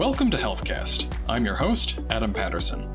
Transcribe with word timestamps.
Welcome 0.00 0.30
to 0.30 0.38
HealthCast. 0.38 1.14
I'm 1.28 1.44
your 1.44 1.56
host, 1.56 1.96
Adam 2.08 2.32
Patterson. 2.32 2.88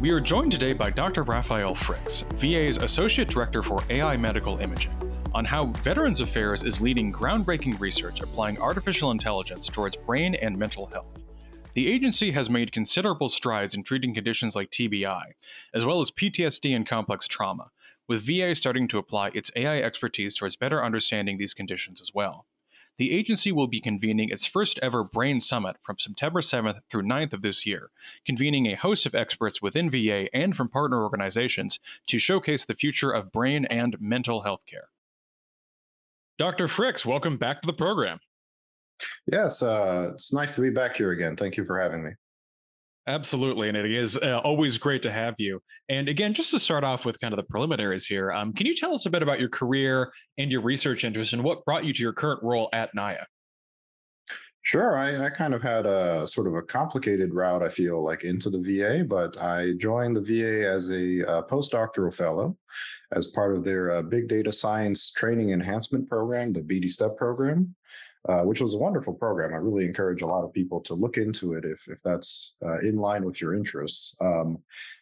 We 0.00 0.10
are 0.10 0.18
joined 0.18 0.50
today 0.50 0.72
by 0.72 0.90
Dr. 0.90 1.22
Raphael 1.22 1.76
Fricks, 1.76 2.24
VA's 2.32 2.78
Associate 2.78 3.28
Director 3.28 3.62
for 3.62 3.78
AI 3.88 4.16
Medical 4.16 4.58
Imaging, 4.58 4.90
on 5.32 5.44
how 5.44 5.66
Veterans 5.66 6.20
Affairs 6.20 6.64
is 6.64 6.80
leading 6.80 7.12
groundbreaking 7.12 7.78
research 7.78 8.22
applying 8.22 8.58
artificial 8.58 9.12
intelligence 9.12 9.68
towards 9.68 9.96
brain 9.96 10.34
and 10.34 10.58
mental 10.58 10.86
health. 10.86 11.16
The 11.74 11.86
agency 11.86 12.32
has 12.32 12.50
made 12.50 12.72
considerable 12.72 13.28
strides 13.28 13.76
in 13.76 13.84
treating 13.84 14.12
conditions 14.12 14.56
like 14.56 14.72
TBI, 14.72 15.26
as 15.74 15.84
well 15.84 16.00
as 16.00 16.10
PTSD 16.10 16.74
and 16.74 16.88
complex 16.88 17.28
trauma, 17.28 17.70
with 18.08 18.26
VA 18.26 18.52
starting 18.56 18.88
to 18.88 18.98
apply 18.98 19.28
its 19.28 19.52
AI 19.54 19.78
expertise 19.82 20.34
towards 20.34 20.56
better 20.56 20.84
understanding 20.84 21.38
these 21.38 21.54
conditions 21.54 22.00
as 22.00 22.10
well 22.12 22.46
the 22.98 23.12
agency 23.12 23.52
will 23.52 23.68
be 23.68 23.80
convening 23.80 24.28
its 24.28 24.44
first 24.44 24.78
ever 24.82 25.04
Brain 25.04 25.40
Summit 25.40 25.76
from 25.84 25.98
September 25.98 26.40
7th 26.40 26.80
through 26.90 27.04
9th 27.04 27.32
of 27.32 27.42
this 27.42 27.64
year, 27.64 27.90
convening 28.26 28.66
a 28.66 28.74
host 28.74 29.06
of 29.06 29.14
experts 29.14 29.62
within 29.62 29.88
VA 29.88 30.28
and 30.34 30.56
from 30.56 30.68
partner 30.68 31.02
organizations 31.02 31.78
to 32.08 32.18
showcase 32.18 32.64
the 32.64 32.74
future 32.74 33.12
of 33.12 33.32
brain 33.32 33.64
and 33.66 33.96
mental 34.00 34.42
health 34.42 34.66
care. 34.66 34.88
Dr. 36.38 36.66
Fricks, 36.66 37.06
welcome 37.06 37.36
back 37.36 37.62
to 37.62 37.66
the 37.66 37.72
program. 37.72 38.18
Yes, 39.30 39.62
uh, 39.62 40.10
it's 40.12 40.32
nice 40.32 40.56
to 40.56 40.60
be 40.60 40.70
back 40.70 40.96
here 40.96 41.12
again. 41.12 41.36
Thank 41.36 41.56
you 41.56 41.64
for 41.64 41.80
having 41.80 42.02
me. 42.02 42.10
Absolutely, 43.08 43.68
and 43.68 43.76
it 43.76 43.90
is 43.90 44.18
uh, 44.18 44.38
always 44.44 44.76
great 44.76 45.02
to 45.02 45.10
have 45.10 45.34
you. 45.38 45.62
And 45.88 46.10
again, 46.10 46.34
just 46.34 46.50
to 46.50 46.58
start 46.58 46.84
off 46.84 47.06
with 47.06 47.18
kind 47.18 47.32
of 47.32 47.38
the 47.38 47.42
preliminaries 47.44 48.06
here, 48.06 48.30
um, 48.32 48.52
can 48.52 48.66
you 48.66 48.76
tell 48.76 48.94
us 48.94 49.06
a 49.06 49.10
bit 49.10 49.22
about 49.22 49.40
your 49.40 49.48
career 49.48 50.12
and 50.36 50.52
your 50.52 50.60
research 50.60 51.04
interests 51.04 51.32
and 51.32 51.42
what 51.42 51.64
brought 51.64 51.86
you 51.86 51.94
to 51.94 52.02
your 52.02 52.12
current 52.12 52.42
role 52.42 52.68
at 52.74 52.90
NIA? 52.94 53.26
Sure, 54.60 54.98
I, 54.98 55.24
I, 55.24 55.30
kind 55.30 55.54
of 55.54 55.62
had 55.62 55.86
a 55.86 56.26
sort 56.26 56.46
of 56.46 56.54
a 56.54 56.60
complicated 56.60 57.32
route, 57.32 57.62
I 57.62 57.70
feel 57.70 58.04
like, 58.04 58.24
into 58.24 58.50
the 58.50 58.60
VA, 58.60 59.02
but 59.02 59.40
I 59.40 59.72
joined 59.78 60.14
the 60.14 60.20
VA 60.20 60.68
as 60.68 60.90
a 60.90 61.26
uh, 61.26 61.42
postdoctoral 61.44 62.14
fellow 62.14 62.58
as 63.12 63.28
part 63.28 63.56
of 63.56 63.64
their 63.64 63.96
uh, 63.96 64.02
Big 64.02 64.28
Data 64.28 64.52
Science 64.52 65.12
Training 65.12 65.52
Enhancement 65.52 66.06
Program, 66.10 66.52
the 66.52 66.60
BD 66.60 66.90
STEP 66.90 67.16
program. 67.16 67.74
Uh, 68.28 68.42
which 68.42 68.60
was 68.60 68.74
a 68.74 68.78
wonderful 68.78 69.14
program. 69.14 69.54
I 69.54 69.56
really 69.56 69.86
encourage 69.86 70.20
a 70.20 70.26
lot 70.26 70.44
of 70.44 70.52
people 70.52 70.82
to 70.82 70.92
look 70.92 71.16
into 71.16 71.54
it 71.54 71.64
if, 71.64 71.80
if 71.86 72.02
that's 72.02 72.56
uh, 72.62 72.78
in 72.80 72.96
line 72.96 73.24
with 73.24 73.40
your 73.40 73.54
interests. 73.54 74.14
Um, 74.20 74.58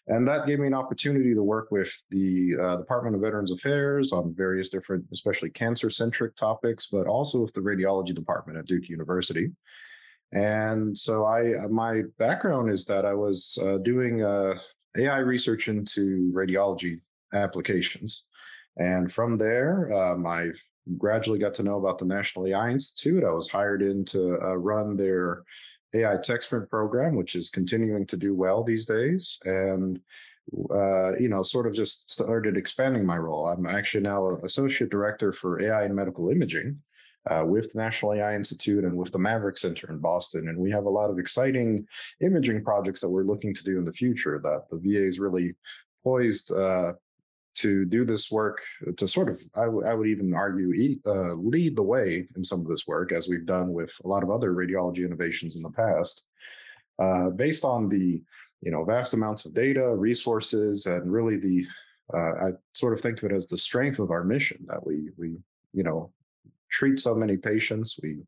and 0.07 0.29
that 0.29 0.47
gave 0.47 0.61
me 0.61 0.69
an 0.69 0.75
opportunity 0.75 1.35
to 1.35 1.43
work 1.43 1.73
with 1.73 1.93
the 2.11 2.53
uh, 2.63 2.77
Department 2.77 3.17
of 3.17 3.23
Veterans 3.23 3.51
Affairs 3.51 4.13
on 4.13 4.33
various 4.33 4.69
different, 4.69 5.07
especially 5.13 5.51
cancer 5.51 5.91
centric 5.91 6.37
topics, 6.37 6.87
but 6.87 7.09
also 7.09 7.41
with 7.41 7.53
the 7.53 7.61
radiology 7.61 8.15
department 8.15 8.61
at 8.61 8.67
Duke 8.67 8.89
University. 8.89 9.51
And 10.31 10.97
so 10.97 11.25
I, 11.25 11.65
uh, 11.65 11.69
my 11.69 12.03
background 12.21 12.71
is 12.71 12.85
that 12.85 13.05
I 13.05 13.15
was 13.15 13.59
uh, 13.61 13.79
doing 13.79 14.21
AI 14.21 15.19
research 15.19 15.67
into 15.67 16.31
radiology 16.33 17.01
applications. 17.35 18.27
And 18.77 19.11
from 19.11 19.37
there, 19.37 19.93
um, 19.93 20.27
I've 20.29 20.63
gradually 20.99 21.39
got 21.39 21.55
to 21.55 21.63
know 21.63 21.79
about 21.79 21.99
the 21.99 22.05
National 22.05 22.47
AI 22.47 22.71
Institute. 22.71 23.25
I 23.25 23.31
was 23.31 23.49
hired 23.49 23.83
in 23.83 24.05
to 24.07 24.39
uh, 24.41 24.57
run 24.57 24.97
their 24.97 25.45
AI 25.95 26.17
tech 26.23 26.43
sprint 26.43 26.71
program, 26.71 27.17
which 27.17 27.35
is 27.35 27.51
continuing 27.51 28.07
to 28.07 28.17
do 28.17 28.35
well 28.35 28.63
these 28.63 28.87
days. 28.87 29.39
And 29.45 30.01
uh, 30.71 31.17
you 31.19 31.29
know, 31.29 31.43
sort 31.43 31.67
of 31.67 31.75
just 31.75 32.11
started 32.11 32.57
expanding 32.57 33.05
my 33.05 33.19
role. 33.19 33.49
I'm 33.49 33.67
actually 33.67 34.03
now 34.03 34.37
associate 34.45 34.91
director 34.91 35.33
for 35.33 35.61
AI 35.61 35.85
and 35.85 35.95
medical 35.95 36.31
imaging 36.31 36.81
uh, 37.29 37.45
with 37.45 37.73
the 37.73 37.79
National 37.79 38.15
AI 38.15 38.37
Institute 38.37 38.85
and 38.85 38.97
with 38.97 39.11
the 39.11 39.19
MAVERIC 39.19 39.59
Center 39.59 39.91
in 39.91 39.99
Boston. 39.99 40.49
And 40.49 40.59
we 40.59 40.71
have 40.71 40.85
a 40.85 40.91
lot 40.91 41.11
of 41.11 41.19
exciting 41.19 41.87
imaging 42.21 42.63
projects 42.63 43.01
that 43.01 43.11
we're 43.11 43.25
looking 43.25 43.55
to 43.55 43.65
do 43.65 43.79
in 43.79 43.85
the 43.85 43.93
future 43.93 44.41
that 44.43 44.67
the 44.71 44.79
VA 44.79 45.05
is 45.05 45.19
really 45.19 45.55
poised 46.05 46.53
uh, 46.53 46.93
to 47.57 47.85
do 47.85 48.05
this 48.05 48.31
work 48.31 48.61
to 48.97 49.09
sort 49.09 49.29
of 49.29 49.41
I, 49.55 49.65
w- 49.65 49.87
I 49.87 49.95
would 49.95 50.09
even 50.09 50.35
argue 50.35 50.99
uh, 51.07 51.35
lead 51.35 51.77
the 51.77 51.83
way 51.83 52.27
in 52.37 52.45
some 52.45 52.61
of 52.61 52.69
this 52.69 52.87
work 52.87 53.13
as 53.13 53.29
we've 53.29 53.47
done 53.47 53.73
with 53.73 53.93
a 54.05 54.09
lot 54.09 54.23
of 54.23 54.31
other 54.31 54.53
radiology 54.53 55.05
innovations 55.05 55.57
in 55.57 55.63
the 55.63 55.71
past 55.71 56.27
uh, 56.99 57.31
based 57.31 57.65
on 57.65 57.89
the 57.89 58.23
you 58.63 58.71
know 58.71 58.85
vast 58.85 59.15
amounts 59.15 59.45
of 59.45 59.55
data 59.55 59.95
resources 59.95 60.87
and 60.87 61.13
really 61.13 61.37
the 61.37 61.65
uh, 62.15 62.47
i 62.47 62.51
sort 62.73 62.93
of 62.93 63.01
think 63.01 63.19
of 63.19 63.31
it 63.31 63.35
as 63.35 63.47
the 63.47 63.59
strength 63.59 63.99
of 63.99 64.11
our 64.11 64.25
mission 64.25 64.59
that 64.67 64.85
we 64.87 65.11
we 65.17 65.37
you 65.73 65.83
know 65.83 66.11
treat 66.71 66.99
so 66.99 67.15
many 67.15 67.37
patients. 67.37 67.99
We 68.03 68.19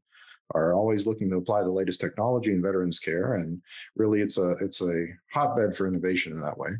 are 0.54 0.72
always 0.72 1.06
looking 1.06 1.28
to 1.30 1.36
apply 1.36 1.62
the 1.62 1.70
latest 1.70 2.00
technology 2.00 2.52
in 2.52 2.62
veterans 2.62 2.98
care 2.98 3.34
and 3.34 3.60
really 3.96 4.20
it's 4.20 4.38
a 4.38 4.52
it's 4.62 4.80
a 4.80 5.06
hotbed 5.30 5.76
for 5.76 5.86
innovation 5.86 6.32
in 6.32 6.40
that 6.40 6.56
way 6.56 6.70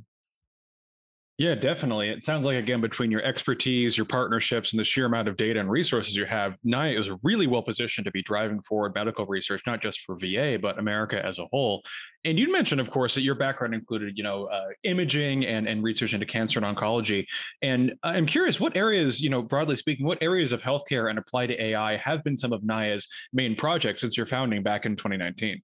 yeah, 1.38 1.54
definitely. 1.54 2.08
It 2.08 2.24
sounds 2.24 2.44
like 2.44 2.56
again 2.56 2.80
between 2.80 3.12
your 3.12 3.22
expertise, 3.22 3.96
your 3.96 4.06
partnerships, 4.06 4.72
and 4.72 4.80
the 4.80 4.84
sheer 4.84 5.06
amount 5.06 5.28
of 5.28 5.36
data 5.36 5.60
and 5.60 5.70
resources 5.70 6.16
you 6.16 6.24
have, 6.24 6.56
NIA 6.64 6.98
is 6.98 7.12
really 7.22 7.46
well 7.46 7.62
positioned 7.62 8.06
to 8.06 8.10
be 8.10 8.24
driving 8.24 8.60
forward 8.62 8.92
medical 8.96 9.24
research, 9.24 9.62
not 9.64 9.80
just 9.80 10.00
for 10.00 10.16
VA 10.16 10.58
but 10.60 10.80
America 10.80 11.24
as 11.24 11.38
a 11.38 11.46
whole. 11.52 11.80
And 12.24 12.40
you 12.40 12.50
mentioned, 12.50 12.80
of 12.80 12.90
course, 12.90 13.14
that 13.14 13.22
your 13.22 13.36
background 13.36 13.72
included, 13.72 14.14
you 14.18 14.24
know, 14.24 14.46
uh, 14.46 14.64
imaging 14.82 15.46
and 15.46 15.68
and 15.68 15.84
research 15.84 16.12
into 16.12 16.26
cancer 16.26 16.58
and 16.58 16.76
oncology. 16.76 17.24
And 17.62 17.92
I'm 18.02 18.26
curious, 18.26 18.58
what 18.58 18.76
areas, 18.76 19.20
you 19.20 19.30
know, 19.30 19.40
broadly 19.40 19.76
speaking, 19.76 20.06
what 20.06 20.18
areas 20.20 20.50
of 20.50 20.60
healthcare 20.60 21.08
and 21.08 21.20
applied 21.20 21.46
to 21.46 21.62
AI 21.62 21.98
have 21.98 22.24
been 22.24 22.36
some 22.36 22.52
of 22.52 22.64
NIA's 22.64 23.06
main 23.32 23.54
projects 23.54 24.00
since 24.00 24.16
your 24.16 24.26
founding 24.26 24.64
back 24.64 24.86
in 24.86 24.96
2019? 24.96 25.62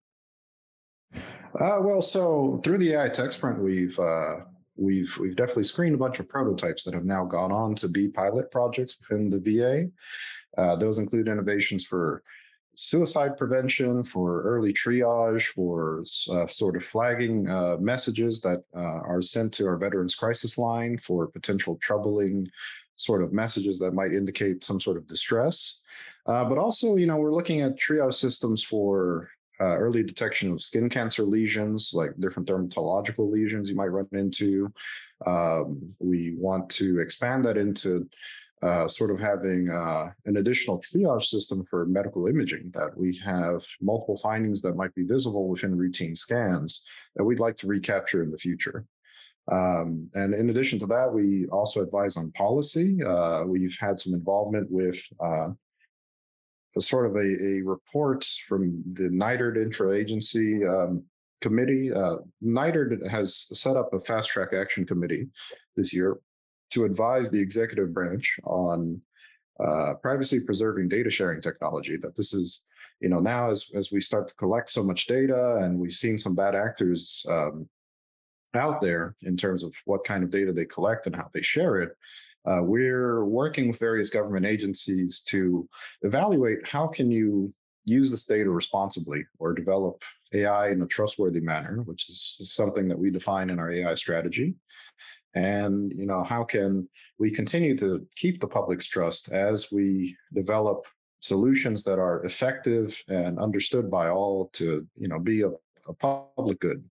Uh, 1.14 1.78
well, 1.80 2.00
so 2.00 2.60
through 2.62 2.78
the 2.78 2.92
AI 2.92 3.08
Tech 3.08 3.32
Sprint, 3.32 3.58
we've 3.58 3.98
uh, 3.98 4.36
we've 4.76 5.16
we've 5.18 5.36
definitely 5.36 5.64
screened 5.64 5.94
a 5.94 5.98
bunch 5.98 6.20
of 6.20 6.28
prototypes 6.28 6.82
that 6.84 6.94
have 6.94 7.04
now 7.04 7.24
gone 7.24 7.52
on 7.52 7.74
to 7.76 7.88
be 7.88 8.08
pilot 8.08 8.50
projects 8.50 8.96
within 9.00 9.30
the 9.30 9.40
VA. 9.40 9.90
Uh, 10.60 10.76
those 10.76 10.98
include 10.98 11.28
innovations 11.28 11.84
for 11.84 12.22
suicide 12.76 13.36
prevention, 13.36 14.04
for 14.04 14.42
early 14.42 14.72
triage, 14.72 15.46
for 15.54 16.02
uh, 16.32 16.46
sort 16.46 16.76
of 16.76 16.84
flagging 16.84 17.48
uh, 17.48 17.76
messages 17.80 18.40
that 18.40 18.62
uh, 18.76 19.00
are 19.06 19.22
sent 19.22 19.52
to 19.54 19.66
our 19.66 19.76
veterans 19.76 20.14
crisis 20.14 20.58
line 20.58 20.98
for 20.98 21.26
potential 21.28 21.78
troubling 21.80 22.48
sort 22.96 23.22
of 23.22 23.32
messages 23.32 23.78
that 23.78 23.92
might 23.92 24.12
indicate 24.12 24.62
some 24.64 24.80
sort 24.80 24.96
of 24.96 25.06
distress. 25.06 25.82
Uh, 26.26 26.44
but 26.44 26.58
also, 26.58 26.96
you 26.96 27.06
know, 27.06 27.16
we're 27.16 27.34
looking 27.34 27.60
at 27.60 27.78
triage 27.78 28.14
systems 28.14 28.62
for 28.62 29.28
uh, 29.60 29.76
early 29.76 30.02
detection 30.02 30.52
of 30.52 30.60
skin 30.60 30.88
cancer 30.88 31.22
lesions, 31.22 31.92
like 31.94 32.10
different 32.18 32.48
dermatological 32.48 33.30
lesions 33.30 33.68
you 33.68 33.76
might 33.76 33.86
run 33.86 34.08
into. 34.12 34.72
Um, 35.26 35.90
we 36.00 36.34
want 36.36 36.68
to 36.70 37.00
expand 37.00 37.44
that 37.44 37.56
into 37.56 38.08
uh, 38.62 38.88
sort 38.88 39.10
of 39.10 39.20
having 39.20 39.68
uh, 39.68 40.10
an 40.24 40.38
additional 40.38 40.80
triage 40.80 41.24
system 41.24 41.64
for 41.68 41.84
medical 41.86 42.26
imaging 42.26 42.70
that 42.72 42.96
we 42.96 43.16
have 43.18 43.62
multiple 43.80 44.16
findings 44.16 44.62
that 44.62 44.74
might 44.74 44.94
be 44.94 45.04
visible 45.04 45.48
within 45.48 45.76
routine 45.76 46.14
scans 46.14 46.86
that 47.14 47.24
we'd 47.24 47.40
like 47.40 47.56
to 47.56 47.66
recapture 47.66 48.22
in 48.22 48.30
the 48.30 48.38
future. 48.38 48.86
Um, 49.52 50.08
and 50.14 50.34
in 50.34 50.48
addition 50.48 50.78
to 50.78 50.86
that, 50.86 51.12
we 51.12 51.46
also 51.52 51.82
advise 51.82 52.16
on 52.16 52.32
policy. 52.32 53.02
Uh, 53.02 53.42
we've 53.44 53.76
had 53.78 54.00
some 54.00 54.14
involvement 54.14 54.70
with 54.70 54.98
uh, 55.20 55.48
a 56.76 56.80
sort 56.80 57.06
of 57.06 57.16
a, 57.16 57.18
a 57.18 57.62
report 57.62 58.24
from 58.48 58.82
the 58.94 59.08
NITRD 59.08 59.62
intra-agency 59.62 60.66
um, 60.66 61.04
committee. 61.40 61.92
Uh, 61.92 62.16
has 63.10 63.46
set 63.52 63.76
up 63.76 63.92
a 63.92 64.00
fast 64.00 64.30
track 64.30 64.52
action 64.52 64.84
committee 64.86 65.28
this 65.76 65.92
year 65.94 66.18
to 66.70 66.84
advise 66.84 67.30
the 67.30 67.38
executive 67.38 67.92
branch 67.92 68.36
on 68.44 69.00
uh, 69.60 69.94
privacy 70.02 70.40
preserving 70.44 70.88
data 70.88 71.10
sharing 71.10 71.40
technology. 71.40 71.96
That 71.96 72.16
this 72.16 72.34
is, 72.34 72.66
you 73.00 73.08
know, 73.08 73.20
now 73.20 73.50
as 73.50 73.70
as 73.74 73.92
we 73.92 74.00
start 74.00 74.26
to 74.28 74.34
collect 74.34 74.70
so 74.70 74.82
much 74.82 75.06
data 75.06 75.56
and 75.62 75.78
we've 75.78 75.92
seen 75.92 76.18
some 76.18 76.34
bad 76.34 76.54
actors 76.54 77.24
um, 77.28 77.68
out 78.56 78.80
there 78.80 79.14
in 79.22 79.36
terms 79.36 79.64
of 79.64 79.74
what 79.84 80.04
kind 80.04 80.24
of 80.24 80.30
data 80.30 80.52
they 80.52 80.64
collect 80.64 81.06
and 81.06 81.14
how 81.14 81.28
they 81.32 81.42
share 81.42 81.80
it. 81.82 81.96
Uh, 82.46 82.60
we're 82.62 83.24
working 83.24 83.68
with 83.68 83.78
various 83.78 84.10
government 84.10 84.44
agencies 84.44 85.20
to 85.20 85.68
evaluate 86.02 86.66
how 86.68 86.86
can 86.86 87.10
you 87.10 87.52
use 87.86 88.10
this 88.10 88.24
data 88.24 88.50
responsibly 88.50 89.24
or 89.38 89.52
develop 89.52 90.02
AI 90.32 90.70
in 90.70 90.82
a 90.82 90.86
trustworthy 90.86 91.40
manner, 91.40 91.82
which 91.82 92.08
is 92.08 92.40
something 92.44 92.88
that 92.88 92.98
we 92.98 93.10
define 93.10 93.50
in 93.50 93.58
our 93.58 93.70
AI 93.70 93.94
strategy. 93.94 94.54
And 95.34 95.92
you 95.92 96.06
know, 96.06 96.22
how 96.22 96.44
can 96.44 96.88
we 97.18 97.30
continue 97.30 97.76
to 97.78 98.06
keep 98.16 98.40
the 98.40 98.46
public's 98.46 98.86
trust 98.86 99.32
as 99.32 99.72
we 99.72 100.16
develop 100.32 100.86
solutions 101.20 101.82
that 101.84 101.98
are 101.98 102.22
effective 102.24 103.02
and 103.08 103.38
understood 103.38 103.90
by 103.90 104.10
all 104.10 104.50
to 104.52 104.86
you 104.96 105.08
know 105.08 105.18
be 105.18 105.42
a, 105.42 105.48
a 105.88 105.94
public 105.94 106.60
good 106.60 106.84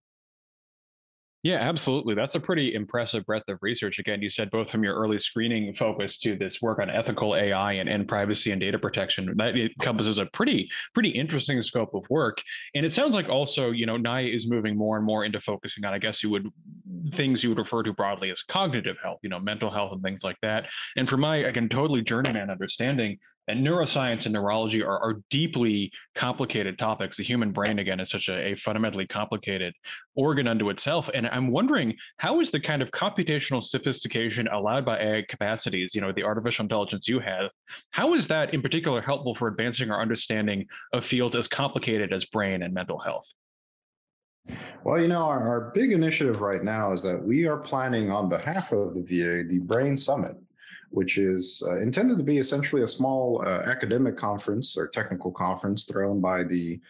Yeah, 1.44 1.56
absolutely. 1.56 2.14
That's 2.14 2.36
a 2.36 2.40
pretty 2.40 2.72
impressive 2.74 3.26
breadth 3.26 3.50
of 3.50 3.58
research. 3.60 3.98
Again, 3.98 4.22
you 4.22 4.30
said 4.30 4.50
both 4.50 4.70
from 4.70 4.82
your 4.82 4.94
early 4.94 5.18
screening 5.18 5.74
focus 5.74 6.18
to 6.20 6.36
this 6.36 6.62
work 6.62 6.78
on 6.78 6.88
ethical 6.88 7.36
AI 7.36 7.74
and, 7.74 7.86
and 7.86 8.08
privacy 8.08 8.50
and 8.50 8.58
data 8.58 8.78
protection. 8.78 9.30
That 9.36 9.54
encompasses 9.54 10.18
a 10.18 10.24
pretty 10.24 10.70
pretty 10.94 11.10
interesting 11.10 11.60
scope 11.60 11.92
of 11.92 12.08
work. 12.08 12.40
And 12.74 12.86
it 12.86 12.94
sounds 12.94 13.14
like 13.14 13.28
also, 13.28 13.72
you 13.72 13.84
know, 13.84 13.98
NIA 13.98 14.34
is 14.34 14.48
moving 14.48 14.74
more 14.74 14.96
and 14.96 15.04
more 15.04 15.26
into 15.26 15.38
focusing 15.38 15.84
on, 15.84 15.92
I 15.92 15.98
guess 15.98 16.22
you 16.22 16.30
would 16.30 16.48
things 17.14 17.42
you 17.42 17.48
would 17.50 17.58
refer 17.58 17.82
to 17.82 17.92
broadly 17.92 18.30
as 18.30 18.42
cognitive 18.42 18.96
health, 19.02 19.18
you 19.22 19.28
know, 19.28 19.40
mental 19.40 19.70
health 19.70 19.92
and 19.92 20.02
things 20.02 20.22
like 20.22 20.36
that. 20.42 20.66
And 20.96 21.08
for 21.08 21.16
my, 21.16 21.36
again, 21.36 21.68
totally 21.68 22.02
journeyman 22.02 22.50
understanding, 22.50 23.18
and 23.48 23.64
neuroscience 23.64 24.24
and 24.24 24.32
neurology 24.32 24.82
are, 24.82 24.98
are 24.98 25.20
deeply 25.30 25.92
complicated 26.14 26.78
topics. 26.78 27.16
The 27.16 27.22
human 27.22 27.52
brain, 27.52 27.78
again, 27.78 28.00
is 28.00 28.10
such 28.10 28.28
a, 28.28 28.52
a, 28.52 28.56
fundamentally 28.56 29.06
complicated 29.06 29.74
organ 30.14 30.48
unto 30.48 30.70
itself. 30.70 31.10
And 31.12 31.26
I'm 31.26 31.50
wondering 31.50 31.94
how 32.16 32.40
is 32.40 32.50
the 32.50 32.60
kind 32.60 32.80
of 32.80 32.90
computational 32.90 33.62
sophistication 33.62 34.48
allowed 34.48 34.84
by 34.84 34.98
AI 34.98 35.24
capacities, 35.28 35.94
you 35.94 36.00
know, 36.00 36.12
the 36.12 36.22
artificial 36.22 36.62
intelligence 36.62 37.06
you 37.06 37.20
have, 37.20 37.50
how 37.90 38.14
is 38.14 38.26
that 38.28 38.54
in 38.54 38.62
particular 38.62 39.02
helpful 39.02 39.34
for 39.34 39.48
advancing 39.48 39.90
our 39.90 40.00
understanding 40.00 40.66
of 40.92 41.04
fields 41.04 41.36
as 41.36 41.48
complicated 41.48 42.12
as 42.12 42.24
brain 42.24 42.62
and 42.62 42.72
mental 42.72 42.98
health? 42.98 43.26
Well, 44.84 45.00
you 45.00 45.08
know, 45.08 45.24
our, 45.24 45.48
our 45.48 45.72
big 45.74 45.92
initiative 45.92 46.42
right 46.42 46.62
now 46.62 46.92
is 46.92 47.02
that 47.02 47.20
we 47.20 47.46
are 47.46 47.56
planning 47.56 48.10
on 48.10 48.28
behalf 48.28 48.70
of 48.70 48.94
the 48.94 49.00
VA 49.00 49.48
the 49.48 49.58
Brain 49.58 49.96
Summit 49.96 50.36
which 50.94 51.18
is 51.18 51.62
uh, 51.66 51.80
intended 51.80 52.16
to 52.16 52.22
be 52.22 52.38
essentially 52.38 52.82
a 52.82 52.86
small 52.86 53.42
uh, 53.44 53.62
academic 53.66 54.16
conference 54.16 54.78
or 54.78 54.88
technical 54.88 55.32
conference 55.32 55.84
thrown 55.84 56.20
by 56.20 56.44
the 56.44 56.80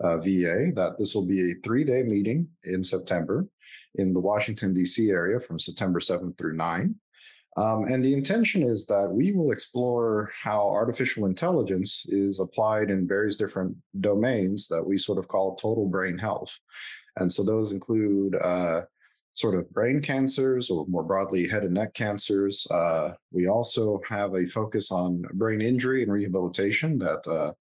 uh, 0.00 0.18
VA. 0.18 0.70
That 0.74 0.96
this 0.98 1.14
will 1.14 1.26
be 1.26 1.50
a 1.50 1.54
three-day 1.64 2.02
meeting 2.02 2.46
in 2.64 2.84
September 2.84 3.46
in 3.94 4.12
the 4.12 4.20
Washington 4.20 4.74
D.C. 4.74 5.10
area 5.10 5.40
from 5.40 5.58
September 5.58 5.98
7th 5.98 6.36
through 6.36 6.56
9. 6.56 6.94
Um, 7.56 7.84
and 7.84 8.04
the 8.04 8.12
intention 8.12 8.64
is 8.64 8.84
that 8.86 9.08
we 9.08 9.32
will 9.32 9.52
explore 9.52 10.32
how 10.42 10.68
artificial 10.68 11.26
intelligence 11.26 12.04
is 12.08 12.40
applied 12.40 12.90
in 12.90 13.06
various 13.06 13.36
different 13.36 13.76
domains 14.00 14.66
that 14.68 14.84
we 14.84 14.98
sort 14.98 15.18
of 15.18 15.28
call 15.28 15.54
total 15.54 15.86
brain 15.86 16.18
health. 16.18 16.58
And 17.16 17.30
so 17.30 17.44
those 17.44 17.72
include 17.72 18.34
uh, 18.36 18.82
sort 19.34 19.56
of 19.56 19.70
brain 19.72 20.00
cancers 20.00 20.70
or 20.70 20.86
more 20.86 21.02
broadly 21.02 21.48
head 21.48 21.64
and 21.64 21.74
neck 21.74 21.92
cancers. 21.92 22.66
Uh, 22.70 23.10
we 23.32 23.48
also 23.48 24.00
have 24.08 24.34
a 24.34 24.46
focus 24.46 24.92
on 24.92 25.24
brain 25.34 25.60
injury 25.60 26.02
and 26.02 26.12
rehabilitation 26.12 26.98
that, 26.98 27.26
uh, 27.26 27.52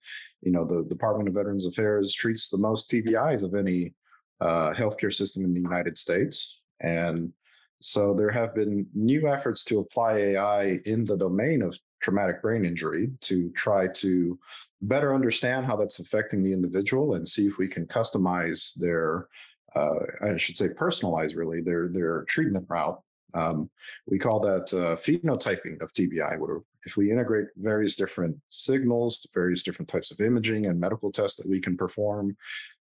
you 0.42 0.52
know, 0.52 0.66
the 0.66 0.88
Department 0.88 1.28
of 1.28 1.36
Veterans 1.36 1.66
Affairs 1.66 2.14
treats 2.14 2.50
the 2.50 2.58
most 2.58 2.92
TBIs 2.92 3.44
of 3.44 3.56
any 3.56 3.94
uh, 4.40 4.74
healthcare 4.74 5.14
system 5.14 5.44
in 5.44 5.54
the 5.54 5.62
United 5.62 5.98
States. 5.98 6.62
And 6.80 7.34
so 7.82 8.14
there 8.14 8.32
have 8.32 8.54
been 8.54 8.86
new 8.94 9.28
efforts 9.28 9.64
to 9.66 9.80
apply 9.80 10.14
AI 10.14 10.80
in 10.86 11.06
the 11.06 11.18
domain 11.18 11.62
of 11.62 11.78
traumatic 12.04 12.42
brain 12.42 12.66
injury 12.66 13.10
to 13.22 13.50
try 13.52 13.88
to 13.88 14.38
better 14.82 15.16
understand 15.16 15.66
how 15.66 15.76
that's 15.76 16.00
affecting 16.00 16.44
the 16.44 16.52
individual 16.52 17.16
and 17.16 17.28
see 17.28 17.48
if 17.48 17.58
we 17.58 17.68
can 17.68 17.88
customize 17.88 18.76
their 18.76 19.28
uh, 19.76 19.96
I 20.22 20.38
should 20.38 20.58
say 20.58 20.68
personalize 20.80 21.36
really 21.36 21.62
their 21.62 21.88
their 21.88 22.24
treatment 22.26 22.66
route. 22.70 23.02
Um, 23.34 23.70
we 24.06 24.20
call 24.20 24.40
that 24.42 24.72
uh, 24.74 24.96
phenotyping 24.98 25.82
of 25.82 25.92
TBI, 25.94 26.38
where 26.38 26.60
if 26.86 26.96
we 26.96 27.12
integrate 27.12 27.48
various 27.58 27.96
different 27.96 28.38
signals, 28.48 29.26
various 29.34 29.64
different 29.64 29.90
types 29.90 30.12
of 30.12 30.20
imaging 30.20 30.68
and 30.68 30.80
medical 30.80 31.12
tests 31.12 31.42
that 31.42 31.50
we 31.50 31.60
can 31.60 31.76
perform, 31.76 32.38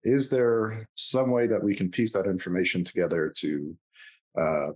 is 0.05 0.31
there 0.31 0.87
some 0.95 1.31
way 1.33 1.49
that 1.49 1.63
we 1.63 1.75
can 1.75 1.91
piece 1.91 2.13
that 2.13 2.27
information 2.27 2.85
together 2.85 3.33
to 3.39 3.77
uh, 4.39 4.69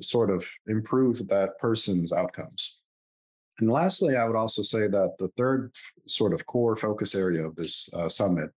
sort 0.00 0.30
of 0.30 0.46
improve 0.68 1.26
that 1.26 1.58
person's 1.58 2.12
outcomes? 2.12 2.81
And 3.60 3.70
lastly, 3.70 4.16
I 4.16 4.24
would 4.24 4.36
also 4.36 4.62
say 4.62 4.88
that 4.88 5.14
the 5.18 5.28
third 5.36 5.72
sort 6.06 6.32
of 6.32 6.46
core 6.46 6.76
focus 6.76 7.14
area 7.14 7.46
of 7.46 7.54
this 7.54 7.92
uh, 7.94 8.08
summit 8.08 8.50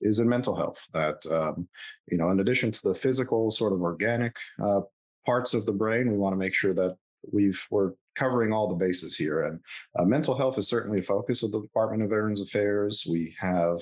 is 0.00 0.20
in 0.20 0.28
mental 0.28 0.54
health. 0.54 0.86
That 0.92 1.24
um, 1.30 1.68
you 2.10 2.18
know, 2.18 2.30
in 2.30 2.40
addition 2.40 2.70
to 2.70 2.88
the 2.88 2.94
physical 2.94 3.50
sort 3.50 3.72
of 3.72 3.80
organic 3.80 4.36
uh, 4.62 4.82
parts 5.24 5.54
of 5.54 5.66
the 5.66 5.72
brain, 5.72 6.10
we 6.10 6.18
want 6.18 6.34
to 6.34 6.38
make 6.38 6.54
sure 6.54 6.74
that 6.74 6.96
we've 7.32 7.64
we're 7.70 7.92
covering 8.14 8.52
all 8.52 8.68
the 8.68 8.74
bases 8.74 9.16
here. 9.16 9.44
And 9.44 9.60
uh, 9.98 10.04
mental 10.04 10.36
health 10.36 10.58
is 10.58 10.68
certainly 10.68 11.00
a 11.00 11.02
focus 11.02 11.42
of 11.42 11.50
the 11.50 11.60
Department 11.60 12.02
of 12.02 12.10
Veterans 12.10 12.40
Affairs. 12.40 13.06
We 13.10 13.34
have 13.40 13.80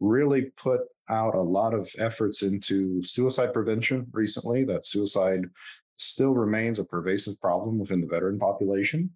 really 0.00 0.52
put 0.56 0.80
out 1.08 1.34
a 1.34 1.40
lot 1.40 1.74
of 1.74 1.90
efforts 1.98 2.42
into 2.42 3.02
suicide 3.02 3.52
prevention 3.52 4.06
recently. 4.12 4.64
That 4.64 4.86
suicide 4.86 5.44
still 5.96 6.34
remains 6.34 6.78
a 6.78 6.84
pervasive 6.84 7.40
problem 7.40 7.78
within 7.78 8.00
the 8.00 8.06
veteran 8.06 8.38
population. 8.38 9.10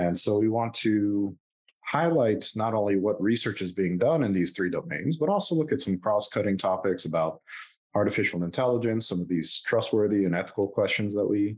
And 0.00 0.18
so 0.18 0.38
we 0.38 0.48
want 0.48 0.72
to 0.74 1.36
highlight 1.84 2.50
not 2.54 2.74
only 2.74 2.96
what 2.96 3.20
research 3.20 3.60
is 3.60 3.72
being 3.72 3.98
done 3.98 4.22
in 4.22 4.32
these 4.32 4.52
three 4.52 4.70
domains, 4.70 5.16
but 5.16 5.28
also 5.28 5.54
look 5.54 5.72
at 5.72 5.80
some 5.80 5.98
cross 5.98 6.28
cutting 6.28 6.56
topics 6.56 7.04
about 7.04 7.40
artificial 7.94 8.44
intelligence, 8.44 9.08
some 9.08 9.20
of 9.20 9.28
these 9.28 9.60
trustworthy 9.66 10.24
and 10.24 10.34
ethical 10.34 10.68
questions 10.68 11.12
that 11.14 11.26
we 11.26 11.56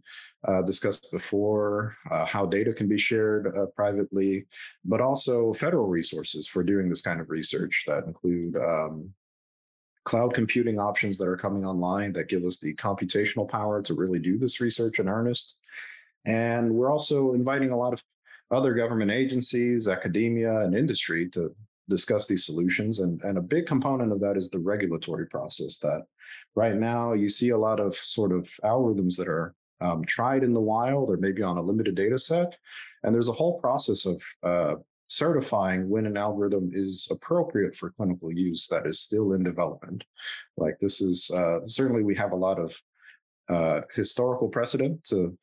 uh, 0.49 0.63
discussed 0.63 1.07
before, 1.13 1.95
uh, 2.11 2.25
how 2.25 2.47
data 2.47 2.73
can 2.73 2.89
be 2.89 2.99
shared 2.99 3.55
uh, 3.55 3.67
privately, 3.77 4.47
but 4.85 5.03
also 5.03 5.53
federal 5.53 5.87
resources 5.87 6.49
for 6.49 6.65
doing 6.65 6.89
this 6.89 7.03
kind 7.03 7.21
of 7.21 7.29
research 7.29 7.85
that 7.87 8.05
include 8.07 8.57
um, 8.57 9.11
cloud 10.05 10.33
computing 10.33 10.81
options 10.81 11.19
that 11.19 11.29
are 11.29 11.37
coming 11.37 11.67
online 11.67 12.13
that 12.15 12.31
give 12.31 12.45
us 12.45 12.59
the 12.59 12.75
computational 12.77 13.49
power 13.49 13.83
to 13.83 13.95
really 13.95 14.19
do 14.19 14.39
this 14.39 14.61
research 14.61 14.99
in 14.99 15.09
earnest. 15.09 15.59
And 16.25 16.73
we're 16.73 16.91
also 16.91 17.35
inviting 17.35 17.71
a 17.73 17.77
lot 17.77 17.93
of 17.93 18.03
other 18.53 18.75
government 18.75 19.11
agencies, 19.11 19.89
academia, 19.89 20.61
and 20.61 20.77
industry 20.77 21.29
to 21.31 21.55
discuss 21.89 22.27
these 22.27 22.47
solutions. 22.47 23.01
And, 23.01 23.21
and 23.23 23.39
a 23.39 23.43
big 23.43 23.67
component 23.67 24.13
of 24.13 24.21
that 24.21 24.37
is 24.37 24.51
the 24.51 24.61
regulatory 24.61 25.27
process 25.27 25.79
that 25.79 26.05
right 26.55 26.77
now 26.77 27.15
you 27.15 27.29
see 27.29 27.51
a 27.51 27.59
lot 27.59 27.81
of 27.81 27.97
sort 27.97 28.33
of 28.33 28.49
algorithms 28.63 29.17
that 29.17 29.29
are 29.29 29.55
um, 29.81 30.05
tried 30.05 30.45
in 30.45 30.53
the 30.53 30.61
wild 30.61 31.11
or 31.11 31.17
maybe 31.17 31.43
on 31.43 31.57
a 31.57 31.63
limited 31.63 31.95
data 31.95 32.19
set. 32.19 32.57
And 33.03 33.15
there's 33.15 33.29
a 33.29 33.33
whole 33.33 33.59
process 33.59 34.07
of 34.07 34.23
uh, 34.43 34.75
certifying 35.09 35.89
when 35.89 36.07
an 36.07 36.17
algorithm 36.17 36.71
is 36.73 37.09
appropriate 37.11 37.75
for 37.75 37.91
clinical 37.91 38.33
use 38.33 38.69
that 38.69 38.87
is 38.87 39.01
still 39.01 39.33
in 39.33 39.43
development. 39.43 40.05
Like 40.57 40.79
this 40.81 41.01
is 41.01 41.31
uh, 41.35 41.67
certainly 41.67 42.03
we 42.03 42.15
have 42.15 42.33
a 42.33 42.37
lot 42.37 42.59
of 42.59 42.81
uh, 43.49 43.81
historical 43.95 44.49
precedent 44.49 45.05
to 45.05 45.37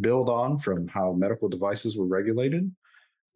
build 0.00 0.28
on 0.28 0.58
from 0.58 0.88
how 0.88 1.12
medical 1.12 1.48
devices 1.48 1.96
were 1.96 2.06
regulated, 2.06 2.70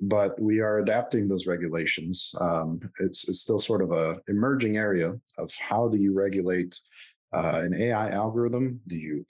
but 0.01 0.41
we 0.41 0.61
are 0.61 0.79
adapting 0.79 1.29
those 1.29 1.47
regulations. 1.47 2.35
Um, 2.41 2.81
it's, 3.01 3.29
it's 3.29 3.41
still 3.41 3.61
sort 3.61 3.83
of 3.83 3.93
a 3.93 4.21
emerging 4.29 4.77
area 4.77 5.15
of 5.39 5.51
how 5.59 5.89
do 5.89 5.99
you 5.99 6.13
regulate 6.13 6.79
uh, 7.35 7.61
an 7.61 7.75
AI 7.75 8.11
algorithm? 8.11 8.81
Do 8.87 8.97
you 8.97 9.27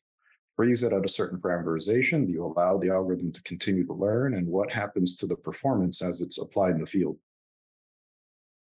freeze 0.57 0.83
it 0.83 0.93
at 0.93 1.05
a 1.05 1.09
certain 1.09 1.39
parameterization? 1.39 2.27
Do 2.27 2.33
you 2.33 2.45
allow 2.45 2.79
the 2.79 2.91
algorithm 2.91 3.33
to 3.33 3.43
continue 3.43 3.87
to 3.87 3.93
learn? 3.93 4.35
And 4.35 4.47
what 4.47 4.71
happens 4.71 5.17
to 5.19 5.27
the 5.27 5.37
performance 5.37 6.03
as 6.03 6.21
it's 6.21 6.39
applied 6.39 6.75
in 6.75 6.81
the 6.81 6.87
field? 6.87 7.19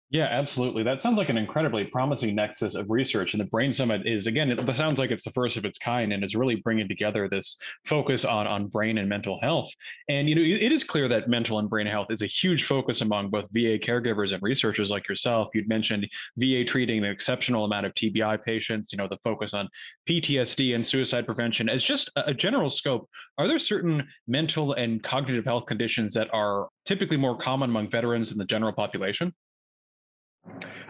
Yeah, 0.09 0.27
absolutely. 0.31 0.83
That 0.83 1.01
sounds 1.01 1.17
like 1.17 1.27
an 1.27 1.37
incredibly 1.37 1.83
promising 1.83 2.33
nexus 2.33 2.75
of 2.75 2.89
research. 2.89 3.33
And 3.33 3.41
the 3.41 3.45
Brain 3.45 3.73
Summit 3.73 4.07
is, 4.07 4.25
again, 4.25 4.49
it 4.49 4.75
sounds 4.77 4.99
like 4.99 5.11
it's 5.11 5.25
the 5.25 5.31
first 5.31 5.57
of 5.57 5.65
its 5.65 5.77
kind 5.77 6.13
and 6.13 6.23
is 6.23 6.33
really 6.33 6.55
bringing 6.55 6.87
together 6.87 7.27
this 7.27 7.57
focus 7.83 8.23
on, 8.23 8.47
on 8.47 8.67
brain 8.67 8.99
and 8.99 9.09
mental 9.09 9.37
health. 9.41 9.69
And, 10.07 10.29
you 10.29 10.35
know, 10.35 10.41
it 10.41 10.71
is 10.71 10.85
clear 10.85 11.09
that 11.09 11.27
mental 11.27 11.59
and 11.59 11.69
brain 11.69 11.87
health 11.87 12.07
is 12.09 12.21
a 12.21 12.25
huge 12.25 12.63
focus 12.63 13.01
among 13.01 13.31
both 13.31 13.49
VA 13.51 13.77
caregivers 13.77 14.31
and 14.31 14.41
researchers 14.41 14.89
like 14.89 15.09
yourself. 15.09 15.49
You'd 15.53 15.67
mentioned 15.67 16.07
VA 16.37 16.63
treating 16.63 16.99
an 16.99 17.11
exceptional 17.11 17.65
amount 17.65 17.85
of 17.85 17.93
TBI 17.93 18.41
patients, 18.45 18.93
you 18.93 18.97
know, 18.97 19.09
the 19.09 19.17
focus 19.25 19.53
on 19.53 19.67
PTSD 20.07 20.73
and 20.73 20.87
suicide 20.87 21.25
prevention. 21.25 21.67
As 21.67 21.83
just 21.83 22.09
a 22.15 22.33
general 22.33 22.69
scope, 22.69 23.09
are 23.37 23.47
there 23.47 23.59
certain 23.59 24.07
mental 24.25 24.71
and 24.71 25.03
cognitive 25.03 25.43
health 25.43 25.65
conditions 25.65 26.13
that 26.13 26.29
are 26.33 26.69
typically 26.85 27.17
more 27.17 27.37
common 27.37 27.71
among 27.71 27.91
veterans 27.91 28.31
and 28.31 28.39
the 28.39 28.45
general 28.45 28.71
population? 28.71 29.33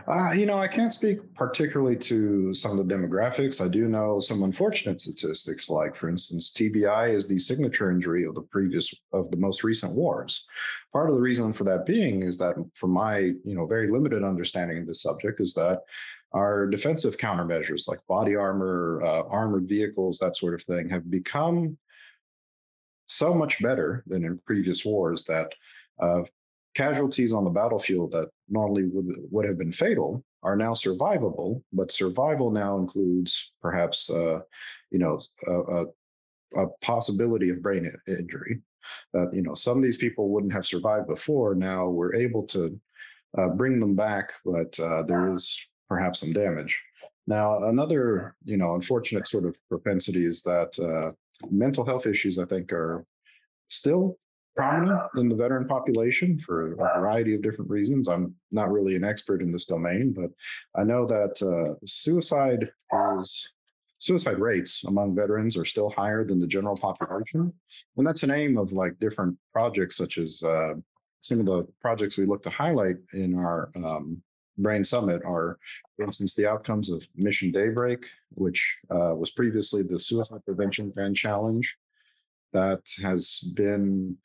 Uh, 0.07 0.31
you 0.31 0.45
know, 0.45 0.57
I 0.57 0.69
can't 0.69 0.93
speak 0.93 1.19
particularly 1.35 1.97
to 1.97 2.53
some 2.53 2.79
of 2.79 2.87
the 2.87 2.93
demographics. 2.93 3.63
I 3.63 3.67
do 3.67 3.89
know 3.89 4.21
some 4.21 4.43
unfortunate 4.43 5.01
statistics, 5.01 5.69
like, 5.69 5.95
for 5.95 6.07
instance, 6.07 6.53
TBI 6.53 7.13
is 7.13 7.27
the 7.27 7.37
signature 7.37 7.91
injury 7.91 8.25
of 8.25 8.33
the 8.33 8.43
previous 8.43 8.93
of 9.11 9.29
the 9.31 9.37
most 9.37 9.65
recent 9.65 9.95
wars. 9.95 10.45
Part 10.93 11.09
of 11.09 11.15
the 11.15 11.21
reason 11.21 11.51
for 11.51 11.65
that 11.65 11.85
being 11.85 12.23
is 12.23 12.37
that, 12.37 12.55
from 12.73 12.91
my 12.91 13.17
you 13.17 13.55
know 13.55 13.65
very 13.65 13.91
limited 13.91 14.23
understanding 14.23 14.77
of 14.77 14.87
this 14.87 15.01
subject, 15.01 15.41
is 15.41 15.53
that 15.55 15.81
our 16.31 16.67
defensive 16.67 17.17
countermeasures 17.17 17.89
like 17.89 17.99
body 18.07 18.35
armor, 18.35 19.01
uh, 19.03 19.23
armored 19.23 19.67
vehicles, 19.67 20.19
that 20.19 20.37
sort 20.37 20.53
of 20.53 20.63
thing, 20.63 20.87
have 20.87 21.11
become 21.11 21.77
so 23.07 23.33
much 23.33 23.61
better 23.61 24.05
than 24.07 24.23
in 24.23 24.39
previous 24.45 24.85
wars 24.85 25.25
that 25.25 25.51
uh, 25.99 26.21
casualties 26.75 27.33
on 27.33 27.43
the 27.43 27.49
battlefield 27.49 28.11
that 28.11 28.29
normally 28.49 28.85
would, 28.85 29.05
would 29.31 29.45
have 29.45 29.57
been 29.57 29.71
fatal 29.71 30.23
are 30.43 30.55
now 30.55 30.73
survivable, 30.73 31.61
but 31.73 31.91
survival 31.91 32.51
now 32.51 32.77
includes 32.77 33.51
perhaps, 33.61 34.09
uh, 34.09 34.39
you 34.91 34.99
know, 34.99 35.19
a, 35.47 35.51
a, 35.51 35.85
a, 36.63 36.67
possibility 36.81 37.49
of 37.49 37.61
brain 37.61 37.91
injury. 38.07 38.61
That 39.13 39.31
you 39.33 39.41
know, 39.41 39.53
some 39.53 39.77
of 39.77 39.83
these 39.83 39.97
people 39.97 40.29
wouldn't 40.29 40.53
have 40.53 40.65
survived 40.65 41.07
before. 41.07 41.55
Now 41.55 41.89
we're 41.89 42.15
able 42.15 42.43
to 42.47 42.79
uh, 43.37 43.49
bring 43.49 43.79
them 43.79 43.95
back, 43.95 44.31
but 44.45 44.79
uh, 44.79 45.03
there 45.03 45.31
is 45.33 45.59
perhaps 45.89 46.21
some 46.21 46.31
damage. 46.31 46.81
Now, 47.25 47.57
another, 47.67 48.35
you 48.45 48.55
know, 48.55 48.75
unfortunate 48.75 49.27
sort 49.27 49.45
of 49.45 49.57
propensity 49.67 50.25
is 50.25 50.43
that 50.43 50.79
uh, 50.79 51.11
mental 51.51 51.85
health 51.85 52.05
issues, 52.05 52.39
I 52.39 52.45
think, 52.45 52.71
are 52.71 53.05
still 53.65 54.17
prominent 54.57 54.99
in 55.15 55.29
the 55.29 55.35
veteran 55.35 55.67
population 55.67 56.39
for 56.39 56.73
a 56.73 56.99
variety 56.99 57.35
of 57.35 57.43
different 57.43 57.69
reasons. 57.69 58.07
I'm 58.07 58.33
not 58.51 58.71
really 58.71 58.95
an 58.95 59.03
expert 59.03 59.41
in 59.41 59.51
this 59.51 59.67
domain, 59.67 60.13
but 60.13 60.31
I 60.75 60.83
know 60.83 61.05
that 61.05 61.41
uh, 61.41 61.79
suicide 61.85 62.69
is 63.19 63.53
suicide 63.99 64.39
rates 64.39 64.83
among 64.83 65.15
veterans 65.15 65.57
are 65.57 65.65
still 65.65 65.89
higher 65.89 66.23
than 66.23 66.39
the 66.39 66.47
general 66.47 66.75
population, 66.75 67.53
and 67.95 68.07
that's 68.07 68.23
an 68.23 68.31
aim 68.31 68.57
of 68.57 68.71
like 68.71 68.99
different 68.99 69.37
projects, 69.53 69.95
such 69.95 70.17
as 70.17 70.43
uh, 70.43 70.73
some 71.21 71.39
of 71.39 71.45
the 71.45 71.67
projects 71.81 72.17
we 72.17 72.25
look 72.25 72.43
to 72.43 72.49
highlight 72.49 72.97
in 73.13 73.37
our 73.37 73.69
um, 73.83 74.21
Brain 74.57 74.83
Summit 74.83 75.21
are, 75.23 75.59
for 75.95 76.05
instance, 76.05 76.33
the 76.33 76.49
outcomes 76.49 76.91
of 76.91 77.07
Mission 77.15 77.51
Daybreak, 77.51 78.07
which 78.29 78.77
uh, 78.89 79.13
was 79.15 79.31
previously 79.31 79.83
the 79.83 79.99
Suicide 79.99 80.43
Prevention 80.45 80.89
Grand 80.89 81.15
Challenge, 81.15 81.75
that 82.53 82.81
has 83.03 83.53
been 83.55 84.17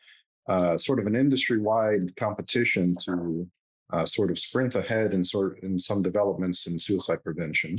uh, 0.49 0.77
sort 0.77 0.99
of 0.99 1.07
an 1.07 1.15
industry-wide 1.15 2.15
competition 2.17 2.95
to 3.05 3.47
uh, 3.93 4.07
sort 4.07 4.31
of 4.31 4.39
sprint 4.39 4.75
ahead 4.75 5.13
in 5.13 5.23
sort 5.23 5.63
in 5.63 5.79
some 5.79 6.03
developments 6.03 6.67
in 6.67 6.79
suicide 6.79 7.23
prevention. 7.23 7.77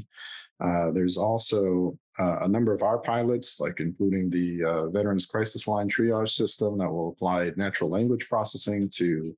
Uh, 0.63 0.91
there's 0.91 1.17
also 1.17 1.97
uh, 2.19 2.39
a 2.41 2.47
number 2.47 2.73
of 2.73 2.83
our 2.83 2.99
pilots, 2.99 3.59
like 3.59 3.79
including 3.79 4.29
the 4.29 4.63
uh, 4.63 4.89
Veterans 4.89 5.25
Crisis 5.25 5.67
Line 5.67 5.89
Triage 5.89 6.29
System, 6.29 6.77
that 6.77 6.89
will 6.89 7.09
apply 7.09 7.51
natural 7.57 7.89
language 7.89 8.27
processing 8.29 8.89
to 8.89 9.35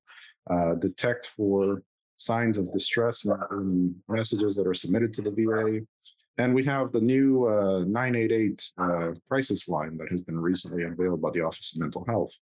detect 0.80 1.32
for 1.36 1.82
signs 2.18 2.58
of 2.58 2.72
distress 2.72 3.26
in 3.52 3.96
messages 4.08 4.56
that 4.56 4.68
are 4.68 4.74
submitted 4.74 5.14
to 5.14 5.22
the 5.22 5.32
VA. 5.32 5.86
And 6.38 6.54
we 6.54 6.66
have 6.66 6.92
the 6.92 7.02
new 7.02 7.48
uh, 7.48 7.86
988 7.88 8.72
uh, 8.78 9.12
crisis 9.28 9.70
line 9.70 9.98
that 9.98 10.10
has 10.12 10.22
been 10.22 10.40
recently 10.40 10.84
unveiled 10.84 11.22
by 11.22 11.32
the 11.32 11.42
Office 11.42 11.74
of 11.74 11.82
Mental 11.82 12.04
Health. 12.06 12.36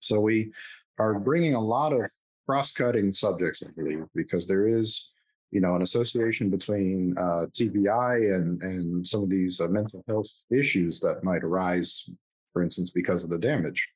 So 0.00 0.20
we 0.20 0.52
are 0.98 1.18
bringing 1.18 1.54
a 1.54 1.60
lot 1.60 1.92
of 1.92 2.10
cross-cutting 2.46 3.12
subjects, 3.12 3.62
I 3.64 3.70
believe, 3.76 4.04
because 4.14 4.48
there 4.48 4.66
is, 4.66 5.12
you 5.50 5.60
know, 5.60 5.74
an 5.76 5.82
association 5.82 6.50
between 6.50 7.16
uh, 7.16 7.46
TBI 7.52 8.34
and 8.34 8.62
and 8.62 9.06
some 9.06 9.22
of 9.22 9.30
these 9.30 9.60
uh, 9.60 9.68
mental 9.68 10.02
health 10.08 10.30
issues 10.50 11.00
that 11.00 11.22
might 11.22 11.44
arise, 11.44 12.10
for 12.52 12.62
instance, 12.62 12.90
because 12.90 13.24
of 13.24 13.30
the 13.30 13.38
damage. 13.38 13.86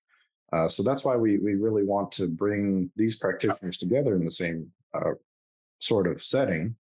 Uh, 0.53 0.69
so 0.69 0.83
that's 0.83 1.05
why 1.05 1.17
we 1.17 1.39
we 1.39 1.55
really 1.55 1.85
want 1.85 2.13
to 2.13 2.29
bring 2.29 2.91
these 2.97 3.17
practitioners 3.17 3.77
together 3.77 4.15
in 4.15 4.25
the 4.25 4.31
same 4.31 4.71
uh, 4.95 5.13
sort 5.81 6.07
of 6.07 6.23
setting 6.23 6.77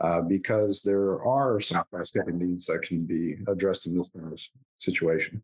uh, 0.00 0.20
because 0.20 0.82
there 0.82 1.24
are 1.24 1.60
some 1.60 1.82
cross-cutting 1.90 2.38
needs 2.38 2.66
that 2.66 2.82
can 2.82 3.04
be 3.04 3.36
addressed 3.48 3.86
in 3.86 3.96
this 3.96 4.10
kind 4.10 4.32
of 4.32 4.40
situation. 4.78 5.42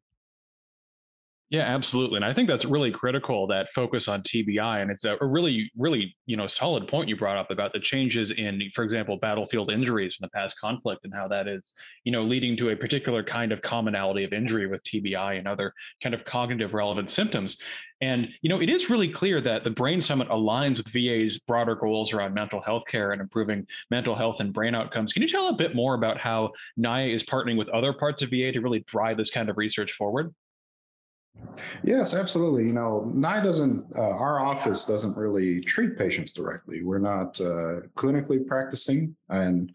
Yeah, 1.50 1.62
absolutely. 1.62 2.14
And 2.14 2.25
I 2.25 2.33
think 2.33 2.49
that's 2.49 2.64
really 2.64 2.92
critical 2.92 3.49
that 3.49 3.66
focus 3.75 4.07
on 4.07 4.23
TBI. 4.23 4.83
And 4.83 4.88
it's 4.90 5.04
a 5.04 5.16
really, 5.21 5.69
really, 5.76 6.14
you 6.26 6.37
know, 6.37 6.47
solid 6.47 6.87
point 6.87 7.09
you 7.09 7.16
brought 7.16 7.37
up 7.37 7.50
about 7.50 7.73
the 7.73 7.80
changes 7.80 8.30
in, 8.30 8.62
for 8.73 8.85
example, 8.85 9.19
battlefield 9.21 9.73
injuries 9.73 10.14
from 10.14 10.26
the 10.26 10.38
past 10.38 10.57
conflict 10.61 11.04
and 11.04 11.12
how 11.12 11.26
that 11.26 11.49
is, 11.49 11.75
you 12.04 12.12
know, 12.12 12.23
leading 12.23 12.57
to 12.59 12.71
a 12.71 12.76
particular 12.76 13.25
kind 13.25 13.50
of 13.50 13.61
commonality 13.62 14.23
of 14.23 14.33
injury 14.33 14.69
with 14.69 14.80
TBI 14.85 15.38
and 15.38 15.49
other 15.49 15.73
kind 16.00 16.14
of 16.14 16.25
cognitive 16.25 16.73
relevant 16.73 17.11
symptoms. 17.11 17.57
And, 18.00 18.28
you 18.42 18.49
know, 18.49 18.61
it 18.61 18.71
is 18.71 18.88
really 18.88 19.09
clear 19.09 19.40
that 19.40 19.64
the 19.64 19.71
Brain 19.71 20.00
Summit 20.00 20.28
aligns 20.28 20.76
with 20.76 20.87
VA's 20.92 21.38
broader 21.38 21.75
goals 21.75 22.12
around 22.12 22.33
mental 22.33 22.62
health 22.62 22.85
care 22.87 23.11
and 23.11 23.21
improving 23.21 23.66
mental 23.90 24.14
health 24.14 24.37
and 24.38 24.52
brain 24.52 24.76
outcomes. 24.76 25.12
Can 25.12 25.21
you 25.23 25.28
tell 25.28 25.49
a 25.49 25.52
bit 25.57 25.75
more 25.75 25.95
about 25.95 26.16
how 26.16 26.52
NIA 26.76 27.12
is 27.12 27.25
partnering 27.25 27.59
with 27.59 27.69
other 27.71 27.92
parts 27.92 28.23
of 28.23 28.30
VA 28.30 28.52
to 28.52 28.61
really 28.61 28.85
drive 28.87 29.16
this 29.16 29.30
kind 29.30 29.50
of 29.50 29.57
research 29.59 29.95
forward? 29.95 30.33
Yes, 31.82 32.14
absolutely. 32.14 32.64
You 32.66 32.72
know, 32.72 33.10
NIA 33.14 33.42
doesn't, 33.42 33.87
uh, 33.96 34.00
our 34.00 34.40
office 34.40 34.87
doesn't 34.87 35.16
really 35.16 35.60
treat 35.60 35.96
patients 35.96 36.32
directly. 36.32 36.82
We're 36.82 36.99
not 36.99 37.40
uh, 37.40 37.87
clinically 37.96 38.46
practicing. 38.46 39.16
And 39.28 39.72